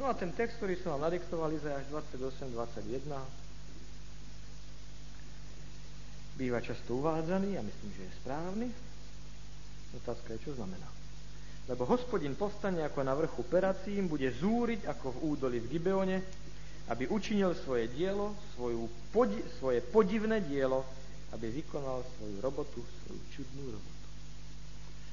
[0.00, 3.12] No a ten text, ktorý som vám nadiktoval, Izajáš 28-21,
[6.40, 8.68] býva často uvádzaný a myslím, že je správny.
[9.96, 10.95] Otázka je, čo znamená.
[11.66, 16.18] Lebo hospodin povstane ako na vrchu Peracím, bude zúriť ako v údoli v Gibeone,
[16.86, 20.86] aby učinil svoje dielo, svoju podi- svoje podivné dielo,
[21.34, 24.06] aby vykonal svoju robotu, svoju čudnú robotu.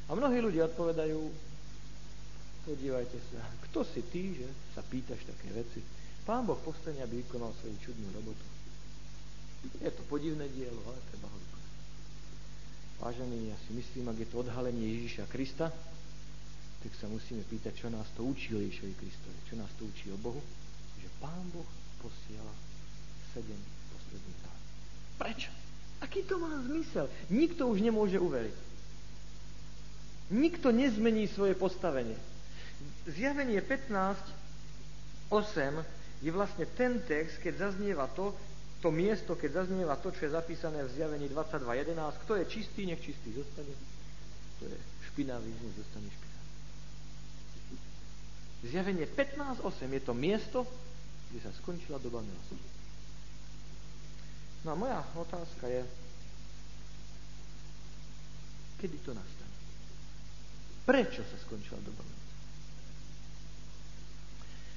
[0.05, 1.17] A mnohí ľudia odpovedajú,
[2.69, 5.81] podívajte sa, kto si ty, že sa pýtaš také veci.
[6.21, 8.45] Pán Boh postane, aby vykonal svoju čudnú robotu.
[9.81, 11.73] Je to podivné dielo, ale treba ho vykonať.
[13.01, 15.73] Vážení, ja si myslím, ak je to odhalenie Ježíša Krista,
[16.83, 20.11] tak sa musíme pýtať, čo nás to učí o Ježišovi Kristovi, čo nás to učí
[20.11, 20.43] o Bohu,
[20.99, 21.67] že Pán Boh
[22.03, 22.51] posiela
[23.31, 23.59] sedem
[23.95, 24.59] posledných dát.
[25.23, 25.51] Prečo?
[26.03, 27.07] Aký to má zmysel?
[27.31, 28.57] Nikto už nemôže uveriť.
[30.35, 32.19] Nikto nezmení svoje postavenie.
[33.07, 34.19] Zjavenie 15,
[35.31, 38.35] 8 je vlastne ten text, keď zaznieva to,
[38.83, 42.23] to miesto, keď zaznieva to, čo je zapísané v zjavení 22.11.
[42.27, 43.71] Kto je čistý, nech čistý zostane.
[44.59, 46.32] Kto je špinavý, nech zostane špinavý.
[48.63, 50.59] Zjavenie 15.8 je to miesto,
[51.29, 52.55] kde sa skončila doba milosti.
[54.63, 55.83] No a moja otázka je,
[58.79, 59.57] kedy to nastane?
[60.87, 62.03] Prečo sa skončila doba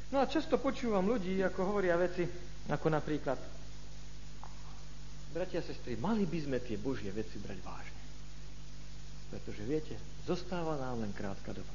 [0.06, 2.22] No a často počúvam ľudí, ako hovoria veci,
[2.70, 3.38] ako napríklad
[5.34, 8.02] bratia a sestry, mali by sme tie Božie veci brať vážne.
[9.34, 11.74] Pretože viete, zostáva nám len krátka doba.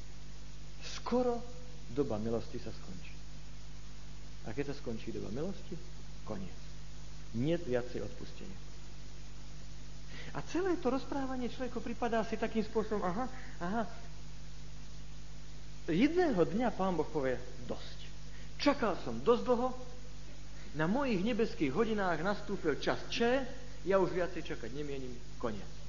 [0.82, 1.43] Skoro
[1.91, 3.13] doba milosti sa skončí.
[4.47, 5.75] A keď sa skončí doba milosti,
[6.25, 6.62] koniec
[7.36, 8.60] nie viacej odpustenia.
[10.36, 13.27] A celé to rozprávanie človeku pripadá si takým spôsobom, aha,
[13.60, 13.84] aha,
[15.91, 17.36] jedného dňa pán Boh povie,
[17.67, 17.99] dosť.
[18.60, 19.69] Čakal som dosť dlho,
[20.80, 23.43] na mojich nebeských hodinách nastúpil čas Č,
[23.84, 25.81] ja už viacej čakať nemienim, koniec.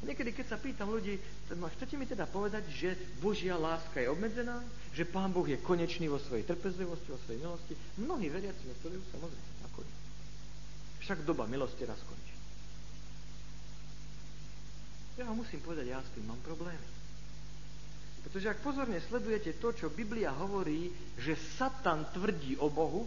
[0.00, 1.20] Niekedy, keď sa pýtam ľudí,
[1.52, 4.64] chcete mi teda povedať, že Božia láska je obmedzená?
[4.96, 7.76] Že Pán Boh je konečný vo svojej trpezlivosti, vo svojej milosti?
[8.00, 9.92] Mnohí veriaci mi povedajú, samozrejme, ako je.
[11.04, 12.32] Však doba milosti raz končí.
[15.20, 16.88] Ja vám musím povedať, ja s tým mám problémy.
[18.24, 20.88] Pretože ak pozorne sledujete to, čo Biblia hovorí,
[21.20, 23.04] že Satan tvrdí o Bohu,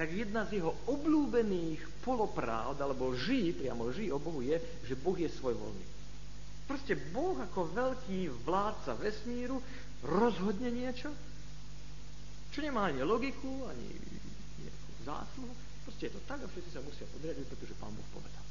[0.00, 4.56] tak jedna z jeho obľúbených polopráv, alebo lží, priamo lží o Bohu je,
[4.88, 5.99] že Boh je svojvoľný.
[6.70, 9.58] Proste Boh ako veľký vládca vesmíru
[10.06, 11.10] rozhodne niečo,
[12.54, 13.90] čo nemá ani logiku, ani
[15.02, 15.50] zásluhu.
[15.82, 18.44] Proste je to tak a všetci sa musia podriadiť, pretože Pán Boh povedal.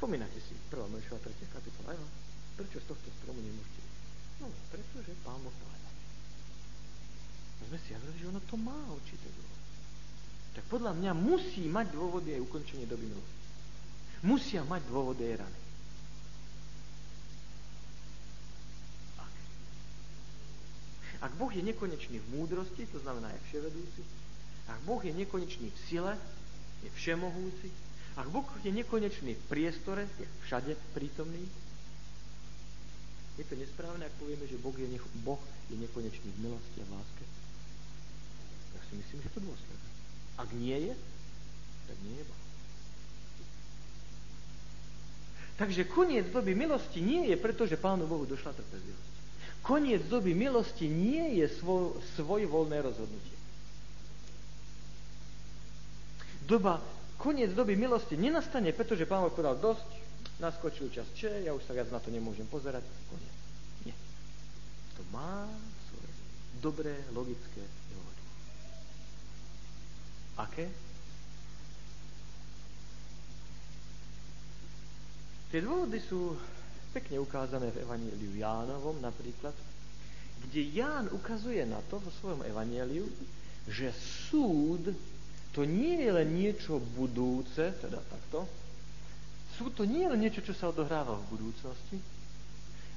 [0.00, 0.88] Spomínate si, 1.
[0.88, 1.52] Mojšova 3.
[1.52, 2.06] kapitola, jo?
[2.56, 3.80] Prečo z tohto stromu nemôžete?
[4.40, 5.92] No, pretože Pán Boh povedal.
[7.60, 9.64] A sme si hovorili, že ono to má určité dôvody.
[10.56, 13.36] Tak podľa mňa musí mať dôvody aj ukončenie doby milosti.
[14.24, 15.67] Musia mať dôvody aj rany.
[21.18, 24.02] Ak Boh je nekonečný v múdrosti, to znamená je vševedúci,
[24.68, 26.12] ak Boh je nekonečný v sile,
[26.86, 27.68] je všemohúci,
[28.14, 31.42] ak Boh je nekonečný v priestore, je všade prítomný,
[33.38, 35.38] je to nesprávne, ak povieme, že boh je, nech- boh
[35.70, 37.24] je nekonečný v milosti a v láske?
[38.74, 39.88] Ja si myslím, že to dôsledné.
[40.42, 40.94] Ak nie je,
[41.86, 42.42] tak nie je Boh.
[45.58, 49.17] Takže koniec doby milosti nie je preto, že Pánu Bohu došla trpezlivosť.
[49.62, 53.36] Koniec doby milosti nie je svoj, svojvoľné rozhodnutie.
[56.48, 56.80] Doba,
[57.20, 59.88] koniec doby milosti nenastane, pretože Pán Boh povedal dosť,
[60.40, 62.80] naskočil čas če, ja už sa viac na to nemôžem pozerať,
[63.12, 63.34] koniec.
[63.84, 63.96] Nie.
[64.96, 65.44] To má
[65.92, 66.10] svoje
[66.64, 67.60] dobré, logické
[67.92, 68.22] dôvody.
[70.40, 70.66] Aké?
[75.52, 76.36] Tie dôvody sú
[76.92, 79.52] pekne ukázané v Evangeliu Jánovom napríklad,
[80.48, 83.04] kde Ján ukazuje na to vo svojom Evangeliu,
[83.68, 84.94] že súd
[85.52, 88.46] to nie je len niečo budúce, teda takto,
[89.58, 91.98] súd to nie je len niečo, čo sa odohráva v budúcnosti,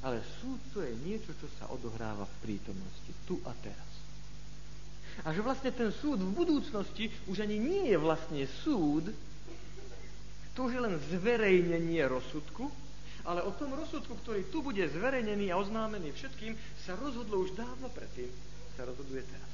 [0.06, 3.90] ale súd to je niečo, čo sa odohráva v prítomnosti, tu a teraz.
[5.28, 9.12] A že vlastne ten súd v budúcnosti už ani nie je vlastne súd,
[10.56, 12.70] to už je len zverejnenie rozsudku,
[13.26, 17.88] ale o tom rozsudku, ktorý tu bude zverejnený a oznámený všetkým, sa rozhodlo už dávno
[17.94, 18.30] predtým.
[18.78, 19.52] Sa rozhoduje teraz.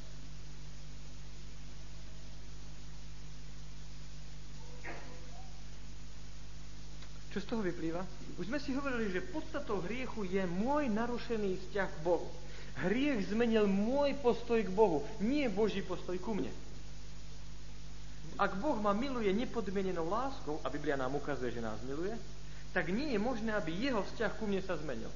[7.37, 8.01] Čo z toho vyplýva?
[8.39, 12.29] Už sme si hovorili, že podstatou hriechu je môj narušený vzťah k Bohu.
[12.77, 16.53] Hriech zmenil môj postoj k Bohu, nie Boží postoj ku mne.
[18.37, 22.13] Ak Boh ma miluje nepodmienenou láskou, a Biblia nám ukazuje, že nás miluje,
[22.75, 25.09] tak nie je možné, aby jeho vzťah ku mne sa zmenil.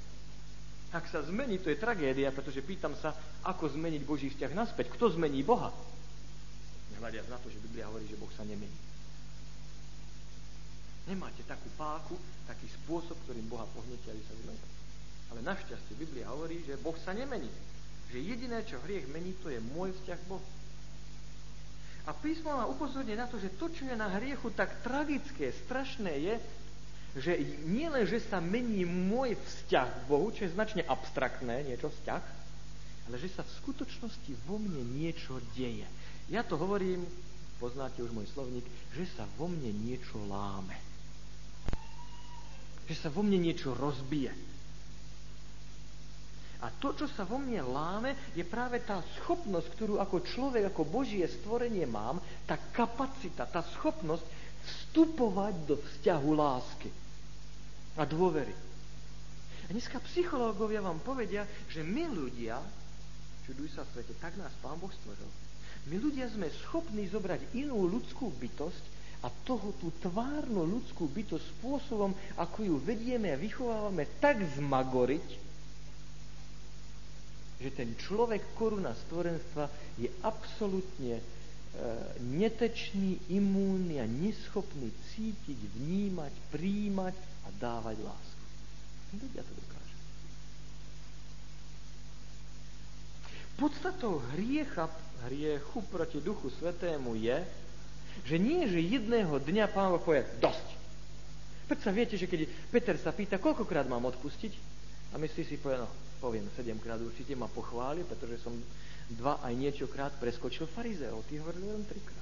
[0.91, 3.15] Ak sa zmení, to je tragédia, pretože pýtam sa,
[3.47, 4.91] ako zmeniť Boží vzťah naspäť.
[4.91, 5.71] Kto zmení Boha?
[6.99, 8.75] Hľadiac na to, že Biblia hovorí, že Boh sa nemení.
[11.09, 12.13] Nemáte takú páku,
[12.45, 14.67] taký spôsob, ktorým Boha pohnete, aby sa zmenil.
[15.33, 17.49] Ale našťastie Biblia hovorí, že Boh sa nemení.
[18.11, 20.43] Že jediné, čo hriech mení, to je môj vzťah k.
[22.05, 26.13] A písmo má upozorniť na to, že to, čo je na hriechu tak tragické, strašné
[26.19, 26.35] je,
[27.11, 27.35] že
[27.67, 32.23] nie len, že sa mení môj vzťah k Bohu, čo je značne abstraktné, niečo vzťah,
[33.11, 35.83] ale že sa v skutočnosti vo mne niečo deje.
[36.31, 37.03] Ja to hovorím,
[37.59, 38.63] poznáte už môj slovník,
[38.95, 40.79] že sa vo mne niečo láme.
[42.87, 44.31] Že sa vo mne niečo rozbije.
[46.61, 50.85] A to, čo sa vo mne láme, je práve tá schopnosť, ktorú ako človek, ako
[50.85, 56.89] Božie stvorenie mám, tá kapacita, tá schopnosť vstupovať do vzťahu lásky
[57.97, 58.53] a dôvery.
[59.65, 62.59] A dneska psychológovia vám povedia, že my ľudia,
[63.47, 65.29] čuduj sa svete, tak nás Pán Boh stvoril.
[65.89, 68.83] My ľudia sme schopní zobrať inú ľudskú bytosť
[69.21, 75.27] a toho tú tvárnu ľudskú bytosť spôsobom, ako ju vedieme a vychovávame, tak zmagoriť,
[77.61, 79.69] že ten človek, koruna stvorenstva,
[80.01, 81.21] je absolútne
[82.19, 88.43] netečný, imúnny a neschopný cítiť, vnímať, príjmať a dávať lásku.
[89.15, 89.95] Ľudia to dokáže.
[93.55, 94.91] Podstatou hriecha,
[95.27, 97.39] hriechu proti Duchu Svetému je,
[98.27, 100.67] že nie, že jedného dňa Pán Boh povie dosť.
[101.71, 104.53] Preto sa viete, že keď Peter sa pýta, koľkokrát mám odpustiť,
[105.11, 105.87] a myslí si, povie, no,
[106.19, 108.55] poviem sedemkrát určite ma pochváli, pretože som
[109.15, 111.27] dva aj niečokrát preskočil farizeov.
[111.27, 112.21] Tí hovorili len trikrát.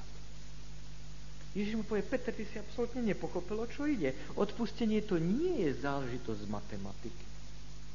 [1.58, 4.14] Ježiš mu povie, Peter, ty si absolútne nepochopil, o čo ide.
[4.38, 7.26] Odpustenie to nie je záležitosť z matematiky.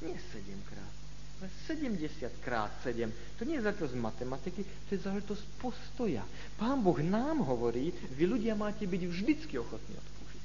[0.03, 0.95] Nie sedemkrát,
[1.39, 3.07] ale 70 krát 7.
[3.39, 6.27] To nie je záležitosť matematiky, to je záležitosť postoja.
[6.59, 10.45] Pán Boh nám hovorí, vy ľudia máte byť vždycky ochotní odpúšiť.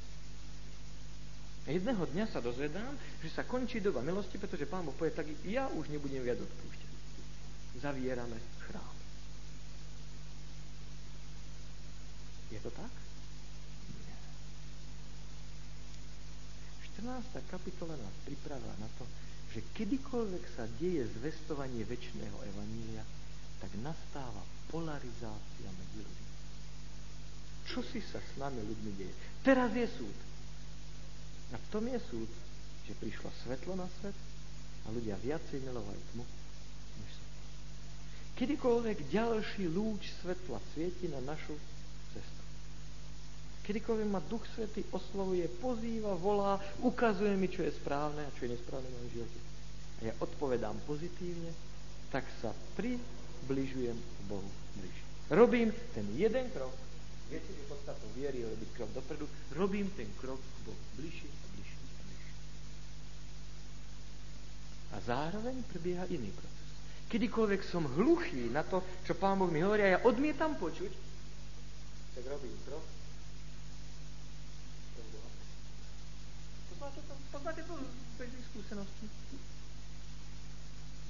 [1.69, 2.93] Jedného dňa sa dozvedám,
[3.25, 6.88] že sa končí doba milosti, pretože Pán Boh povie, tak ja už nebudem viac odpúšťať
[7.79, 8.95] zavierame chrám.
[12.51, 12.93] Je to tak?
[14.03, 14.17] Nie.
[16.99, 17.51] 14.
[17.51, 19.05] kapitola nás pripravá na to,
[19.49, 23.01] že kedykoľvek sa deje zvestovanie väčšného evanília,
[23.59, 26.27] tak nastáva polarizácia medzi ľuďmi.
[27.69, 29.13] čo si sa s nami ľuďmi deje.
[29.45, 30.17] Teraz je súd.
[31.53, 32.29] A v tom je súd,
[32.89, 34.17] že prišlo svetlo na svet
[34.85, 36.25] a ľudia viacej milovali tmu.
[38.39, 41.59] Kedykoľvek ďalší lúč svetla svieti na našu
[42.15, 42.43] cestu.
[43.67, 48.55] Kedykoľvek ma Duch Svetý oslovuje, pozýva, volá, ukazuje mi, čo je správne a čo je
[48.55, 49.39] nesprávne v mojom živote.
[49.99, 51.51] A ja odpovedám pozitívne,
[52.15, 54.47] tak sa približujem k Bohu
[54.79, 55.05] bližšie.
[55.35, 56.71] Robím ten jeden krok,
[57.27, 61.79] viete, že podstatou viery robiť krok dopredu, robím ten krok k Bohu bližšie a bližšie
[61.83, 62.35] a bližšie.
[64.95, 66.58] A zároveň prebieha iný proces.
[67.09, 70.93] Kedykoľvek som hluchý na to, čo Pán Boh mi hovorí a ja odmietam počuť,
[72.13, 72.85] tak robím krok.
[76.69, 79.05] Poznáte to, poznáte to z bežných skúseností?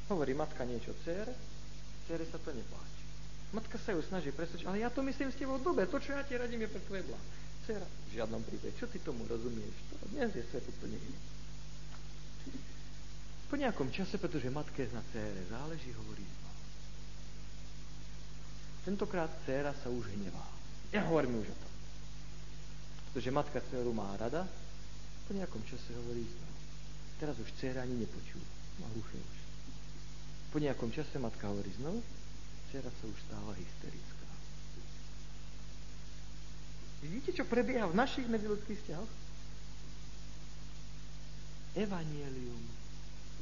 [0.08, 1.36] Hovorí matka niečo cére,
[2.08, 3.04] cére sa to nepáči.
[3.52, 6.24] Matka sa ju snaží presvedčiť, ale ja to myslím s tebou dobre, to, čo ja
[6.24, 7.20] ti radím, je pre tvoje blá.
[7.68, 9.76] Cera, v žiadnom prípade, čo ty tomu rozumieš?
[10.00, 11.39] To dnes je svet úplne iný.
[13.60, 16.24] Nejakom čase, pretože matke na cére záleží, hovorí
[18.88, 20.48] Tentokrát dcéra sa už hnevá.
[20.96, 21.74] Ja hovorím už o tom.
[23.12, 24.48] Pretože matka dceru má rada,
[25.28, 26.58] po nejakom čase hovorí znovu.
[27.20, 28.50] Teraz už dcera ani nepočúva.
[28.80, 29.38] Má hluché už.
[30.56, 32.00] Po nejakom čase matka hovorí znovu,
[32.70, 34.30] Včera sa už stála hysterická.
[37.02, 39.12] Vidíte, čo prebieha v našich medziludských vzťahoch?
[41.82, 42.62] Evangelium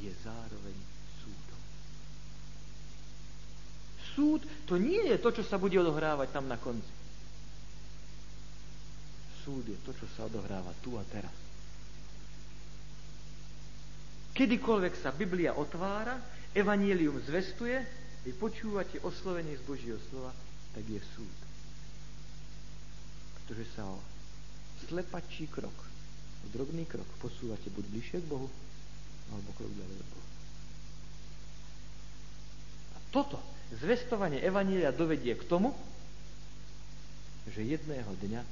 [0.02, 0.78] je zároveň
[1.22, 1.62] súdom.
[4.14, 6.94] Súd to nie je to, čo sa bude odohrávať tam na konci.
[9.42, 11.34] Súd je to, čo sa odohráva tu a teraz.
[14.38, 16.22] Kedykoľvek sa Biblia otvára,
[16.54, 17.82] Evangelium zvestuje,
[18.22, 20.30] vy počúvate oslovenie z Božieho slova,
[20.78, 21.38] tak je súd.
[23.34, 23.98] Pretože sa o
[24.86, 25.74] slepačí krok,
[26.44, 28.46] o drobný krok posúvate buď bližšie k Bohu,
[29.32, 30.28] alebo krok ďalej od Boha.
[32.94, 33.38] A toto
[33.76, 35.76] zvestovanie Evanília dovedie k tomu,
[37.52, 38.44] že jedného dňa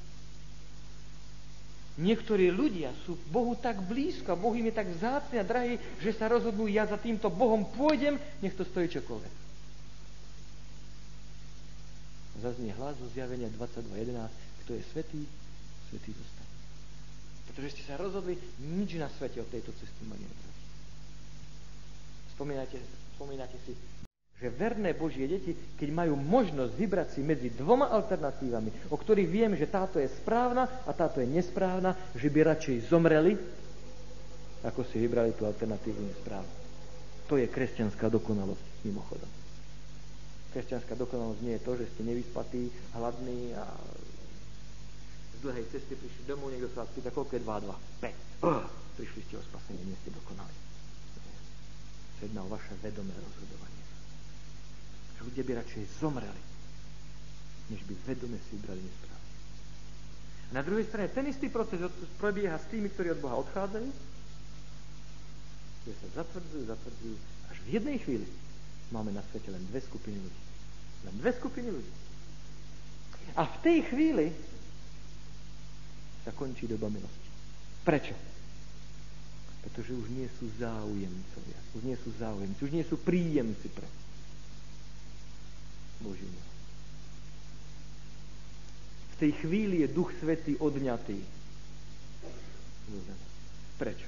[1.95, 6.27] Niektorí ľudia sú Bohu tak blízko, Boh im je tak vzácný a drahý, že sa
[6.27, 9.45] rozhodnú, ja za týmto Bohom pôjdem, nech to stojí čokoľvek
[12.45, 14.29] zaznie hlas zo zjavenia 22.11,
[14.65, 15.21] kto je svetý,
[15.89, 16.53] svetý zostane.
[17.49, 20.54] Pretože ste sa rozhodli nič na svete od tejto cesty ma neodrazí.
[22.35, 22.77] Spomínate,
[23.15, 23.71] spomínate si,
[24.35, 29.55] že verné Božie deti, keď majú možnosť vybrať si medzi dvoma alternatívami, o ktorých viem,
[29.55, 33.39] že táto je správna a táto je nesprávna, že by radšej zomreli,
[34.67, 36.53] ako si vybrali tú alternatívu nesprávnu.
[37.31, 39.31] To je kresťanská dokonalosť, mimochodom.
[40.51, 42.67] Kresťanská dokonalosť nie je to, že ste nevyspatí,
[42.99, 43.63] hladní a
[45.35, 48.43] z dlhej cesty prišli domov, niekto sa vás pýta, koľko je 2 2?
[48.43, 48.99] 5.
[48.99, 50.74] prišli ste o spasenie, nie ste dokonali.
[52.23, 53.83] Jedná o vaše vedomé rozhodovanie.
[55.25, 56.43] Ľudia by radšej zomreli,
[57.73, 59.33] než by vedome si vybrali nesprávne.
[60.45, 61.81] A na druhej strane ten istý proces
[62.21, 63.89] prebieha s tými, ktorí od Boha odchádzajú,
[65.81, 67.15] ktorí sa zatvrdzujú, zatvrdzujú,
[67.49, 68.27] až v jednej chvíli
[68.93, 70.41] máme na svete len dve skupiny ľudí.
[71.09, 71.93] Len dve skupiny ľudí.
[73.33, 74.29] A v tej chvíli
[76.21, 77.29] sa končí doba milosti.
[77.81, 78.34] Prečo?
[79.65, 81.59] Pretože už nie sú záujemcovia.
[81.73, 82.59] Už nie sú záujemci.
[82.61, 83.89] Už nie sú príjemci pre
[86.05, 86.53] Božiu milosť.
[89.15, 91.17] V tej chvíli je Duch Svetý odňatý.
[93.79, 94.07] Prečo?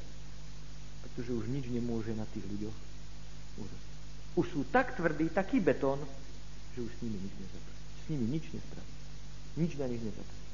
[1.03, 2.77] Pretože už nič nemôže na tých ľuďoch
[4.37, 5.97] Už sú tak tvrdí, taký betón,
[6.77, 7.81] že už s nimi nič nezapraví.
[7.81, 8.91] S nimi nič nespraví.
[9.57, 10.45] Nič na nich nezapraví.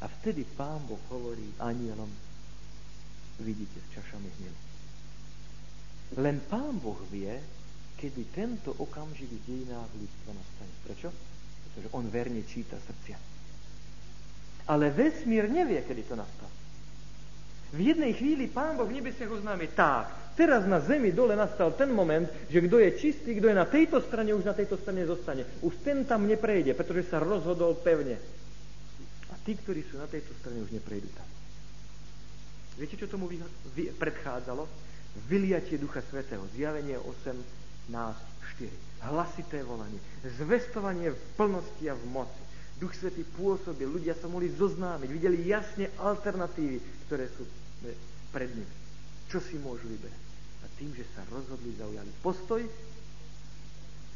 [0.00, 2.08] A vtedy Pán Boh hovorí anielom,
[3.42, 4.58] vidíte s čašami hnevu.
[6.20, 7.30] Len Pán Boh vie,
[7.96, 10.72] kedy tento okamžik v dejinách ľudstva nastane.
[10.84, 11.08] Prečo?
[11.70, 13.16] Pretože on verne číta srdcia.
[14.66, 16.58] Ale vesmír nevie, kedy to nastane.
[17.70, 21.92] V jednej chvíli Pán Boh v nebesiach oznámi tak, Teraz na zemi dole nastal ten
[21.92, 25.44] moment, že kto je čistý, kto je na tejto strane, už na tejto strane zostane.
[25.60, 28.16] Už ten tam neprejde, pretože sa rozhodol pevne.
[29.28, 31.29] A tí, ktorí sú na tejto strane, už neprejdú tam.
[32.78, 33.26] Viete, čo tomu
[33.98, 34.68] predchádzalo?
[35.26, 36.46] Vyliatie Ducha Svetého.
[36.54, 38.14] Zjavenie 8, nás
[38.58, 38.70] 4.
[39.10, 39.98] Hlasité volanie.
[40.38, 42.42] Zvestovanie v plnosti a v moci.
[42.78, 47.44] Duch Svetý pôsobil, ľudia sa mohli zoznámiť, videli jasne alternatívy, ktoré sú
[48.32, 48.74] pred nimi.
[49.28, 50.30] Čo si môžu vyberať?
[50.80, 52.64] tým, že sa rozhodli, zaujali postoj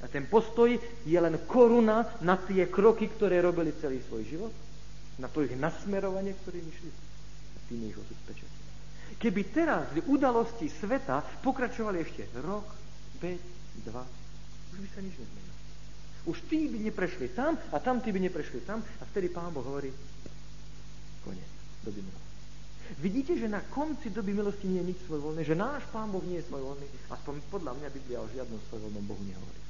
[0.01, 0.69] a A ten postoj
[1.09, 4.53] je len koruna na tie kroky, ktoré robili celý svoj život,
[5.17, 6.93] na to ich nasmerovanie, ktorým išli.
[7.69, 8.51] Tým ich osud pečet.
[9.17, 12.67] Keby teraz udalosti sveta pokračovali ešte rok,
[13.23, 15.55] 5, 2, už by sa nič nezmenilo.
[16.25, 19.65] Už tí by neprešli tam a tam tí by neprešli tam a vtedy Pán Boh
[19.65, 19.93] hovorí,
[21.25, 21.51] koniec,
[21.85, 22.33] doby milosti.
[23.01, 26.41] Vidíte, že na konci doby milosti nie je nič svojvoľné, že náš Pán Boh nie
[26.41, 29.64] je svojvoľný, aspoň podľa mňa Biblia o žiadnom svojvoľnom Bohu nehovorí.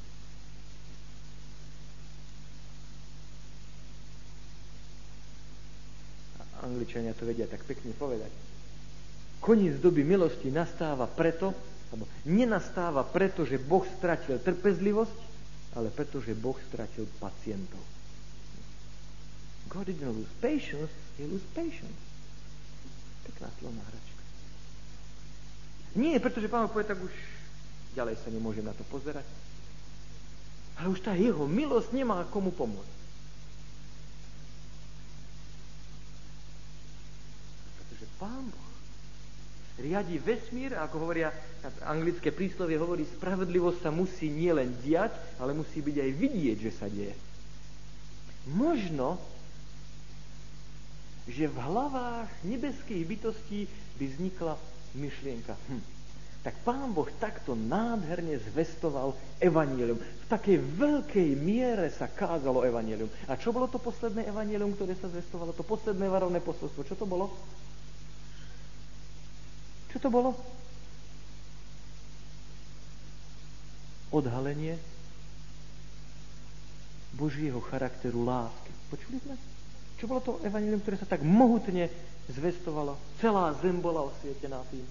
[6.64, 8.32] Angličania to vedia tak pekne povedať.
[9.44, 11.52] Koniec doby milosti nastáva preto,
[11.92, 15.18] alebo nenastáva preto, že Boh stratil trpezlivosť,
[15.76, 17.82] ale preto, že Boh stratil pacientov.
[19.68, 20.90] God didn't lose patience,
[21.20, 22.00] he lose patience.
[23.28, 24.22] Pekná slovná hračka.
[25.94, 27.12] Nie, pretože pán povie, tak už
[27.94, 29.26] ďalej sa nemôže na to pozerať.
[30.80, 33.03] Ale už tá jeho milosť nemá komu pomôcť.
[38.24, 38.64] Pán Boh
[39.74, 41.34] riadi vesmír, ako hovoria
[41.82, 45.12] anglické príslovie, hovorí, spravedlivosť sa musí nielen diať,
[45.42, 47.14] ale musí byť aj vidieť, že sa deje.
[48.54, 49.18] Možno,
[51.26, 53.60] že v hlavách nebeských bytostí
[53.98, 54.54] by vznikla
[54.94, 55.56] myšlienka.
[55.66, 55.82] Hm,
[56.44, 59.96] tak Pán Boh takto nádherne zvestoval evanílium.
[59.96, 63.08] V takej veľkej miere sa kázalo evanílium.
[63.26, 65.56] A čo bolo to posledné evanílium, ktoré sa zvestovalo?
[65.56, 66.84] To posledné varovné posolstvo.
[66.84, 67.32] Čo to bolo?
[69.94, 70.34] Čo to bolo?
[74.10, 74.74] Odhalenie
[77.14, 78.74] Božieho charakteru lásky.
[78.90, 79.38] Počuli sme?
[80.02, 81.86] Čo bolo to evanilium, ktoré sa tak mohutne
[82.26, 82.98] zvestovalo?
[83.22, 84.82] Celá zem bola osvietená tým.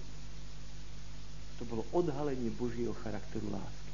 [1.60, 3.92] To bolo odhalenie Božieho charakteru lásky.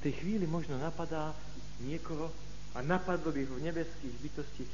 [0.00, 1.36] V tej chvíli možno napadá
[1.84, 2.32] niekoho
[2.72, 4.64] a napadlo by ho v nebeských bytosti.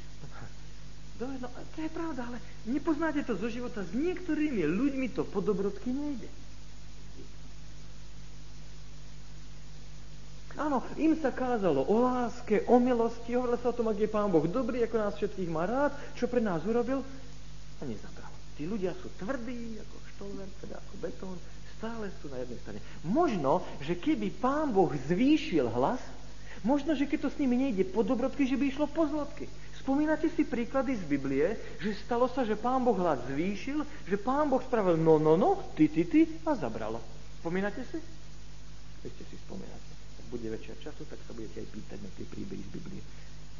[1.17, 2.37] Dobre, no to je pravda, ale
[2.69, 3.81] nepoznáte to zo života.
[3.81, 6.29] S niektorými ľuďmi to po dobrodky nejde.
[10.57, 14.33] Áno, im sa kázalo o láske, o milosti, hovorilo sa o tom, ak je Pán
[14.33, 17.05] Boh dobrý, ako nás všetkých má rád, čo pre nás urobil
[17.77, 18.33] a nezabral.
[18.57, 21.37] Tí ľudia sú tvrdí, ako štolver, teda ako betón,
[21.77, 22.81] stále sú na jednej strane.
[23.05, 26.01] Možno, že keby Pán Boh zvýšil hlas,
[26.65, 29.45] možno, že keď to s nimi nejde po dobrodky, že by išlo po zlodky.
[29.87, 31.47] Spomínate si príklady z Biblie,
[31.79, 35.63] že stalo sa, že pán Boh hľad zvýšil, že pán Boh spravil no, no, no,
[35.79, 36.99] ty, ty, ty a zabralo.
[37.39, 37.95] Spomínate si?
[39.07, 39.91] Ešte si spomínate.
[40.19, 42.99] Ak bude väčšia času, tak sa budete aj pýtať na tie príbehy z Biblie.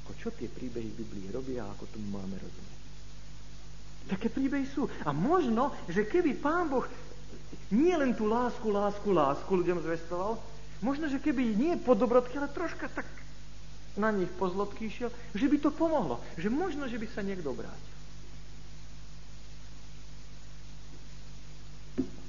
[0.03, 2.82] Ako čo tie príbehy z Biblie robia a ako tomu máme rozumieť.
[4.11, 4.91] Také príbehy sú.
[5.07, 6.84] A možno, že keby pán Boh
[7.71, 10.36] nie len tú lásku, lásku, lásku ľuďom zvestoval,
[10.84, 13.07] možno, že keby nie po dobrodke, ale troška tak
[13.98, 16.22] na nich pozlobky išiel, že by to pomohlo.
[16.38, 17.98] Že možno, že by sa niekto obrátil.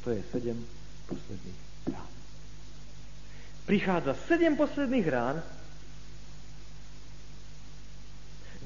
[0.05, 0.59] To je sedem
[1.05, 1.59] posledných
[1.93, 2.11] rán.
[3.69, 5.37] Prichádza sedem posledných rán.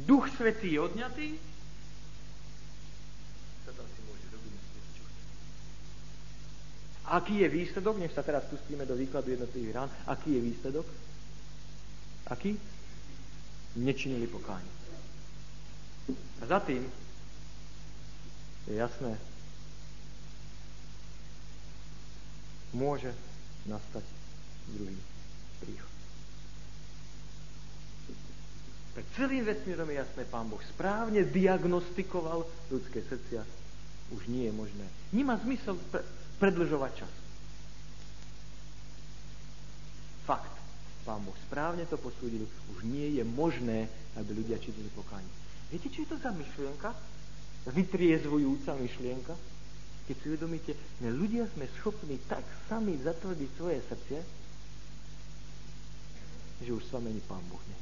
[0.07, 1.29] Duch Svetý je odňatý.
[7.13, 7.99] Aký je výsledok?
[8.01, 9.91] Nech sa teraz pustíme do výkladu jednotlivých rán.
[10.09, 10.87] Aký je výsledok?
[12.33, 12.57] Aký?
[13.77, 14.73] Nečinili pokánie.
[16.43, 16.83] A za tým
[18.67, 19.15] je jasné,
[22.73, 23.13] môže
[23.69, 24.05] nastať
[24.75, 24.97] druhý
[25.61, 25.93] príchod.
[28.93, 33.41] Pred celým vesmírom je jasné, pán Boh správne diagnostikoval ľudské srdcia.
[34.13, 34.85] Už nie je možné.
[35.17, 36.05] Nemá zmysel pre,
[36.37, 37.13] predlžovať čas.
[40.29, 40.62] Fakt.
[41.03, 45.29] Pán Boh správne to posúdil, už nie je možné, aby ľudia činili pokánie.
[45.73, 46.95] Viete, čo je to za myšlienka?
[47.75, 49.35] Vytriezvujúca myšlienka?
[50.07, 54.17] Keď si uvedomíte, že ľudia sme schopní tak sami zatvrdiť svoje srdce,
[56.63, 57.81] že už s vami Pán Boh nie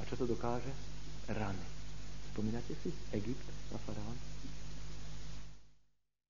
[0.00, 0.68] A čo to dokáže?
[1.32, 1.66] Rany.
[2.32, 2.92] Spomínate si?
[3.16, 4.18] Egypt a Faraón.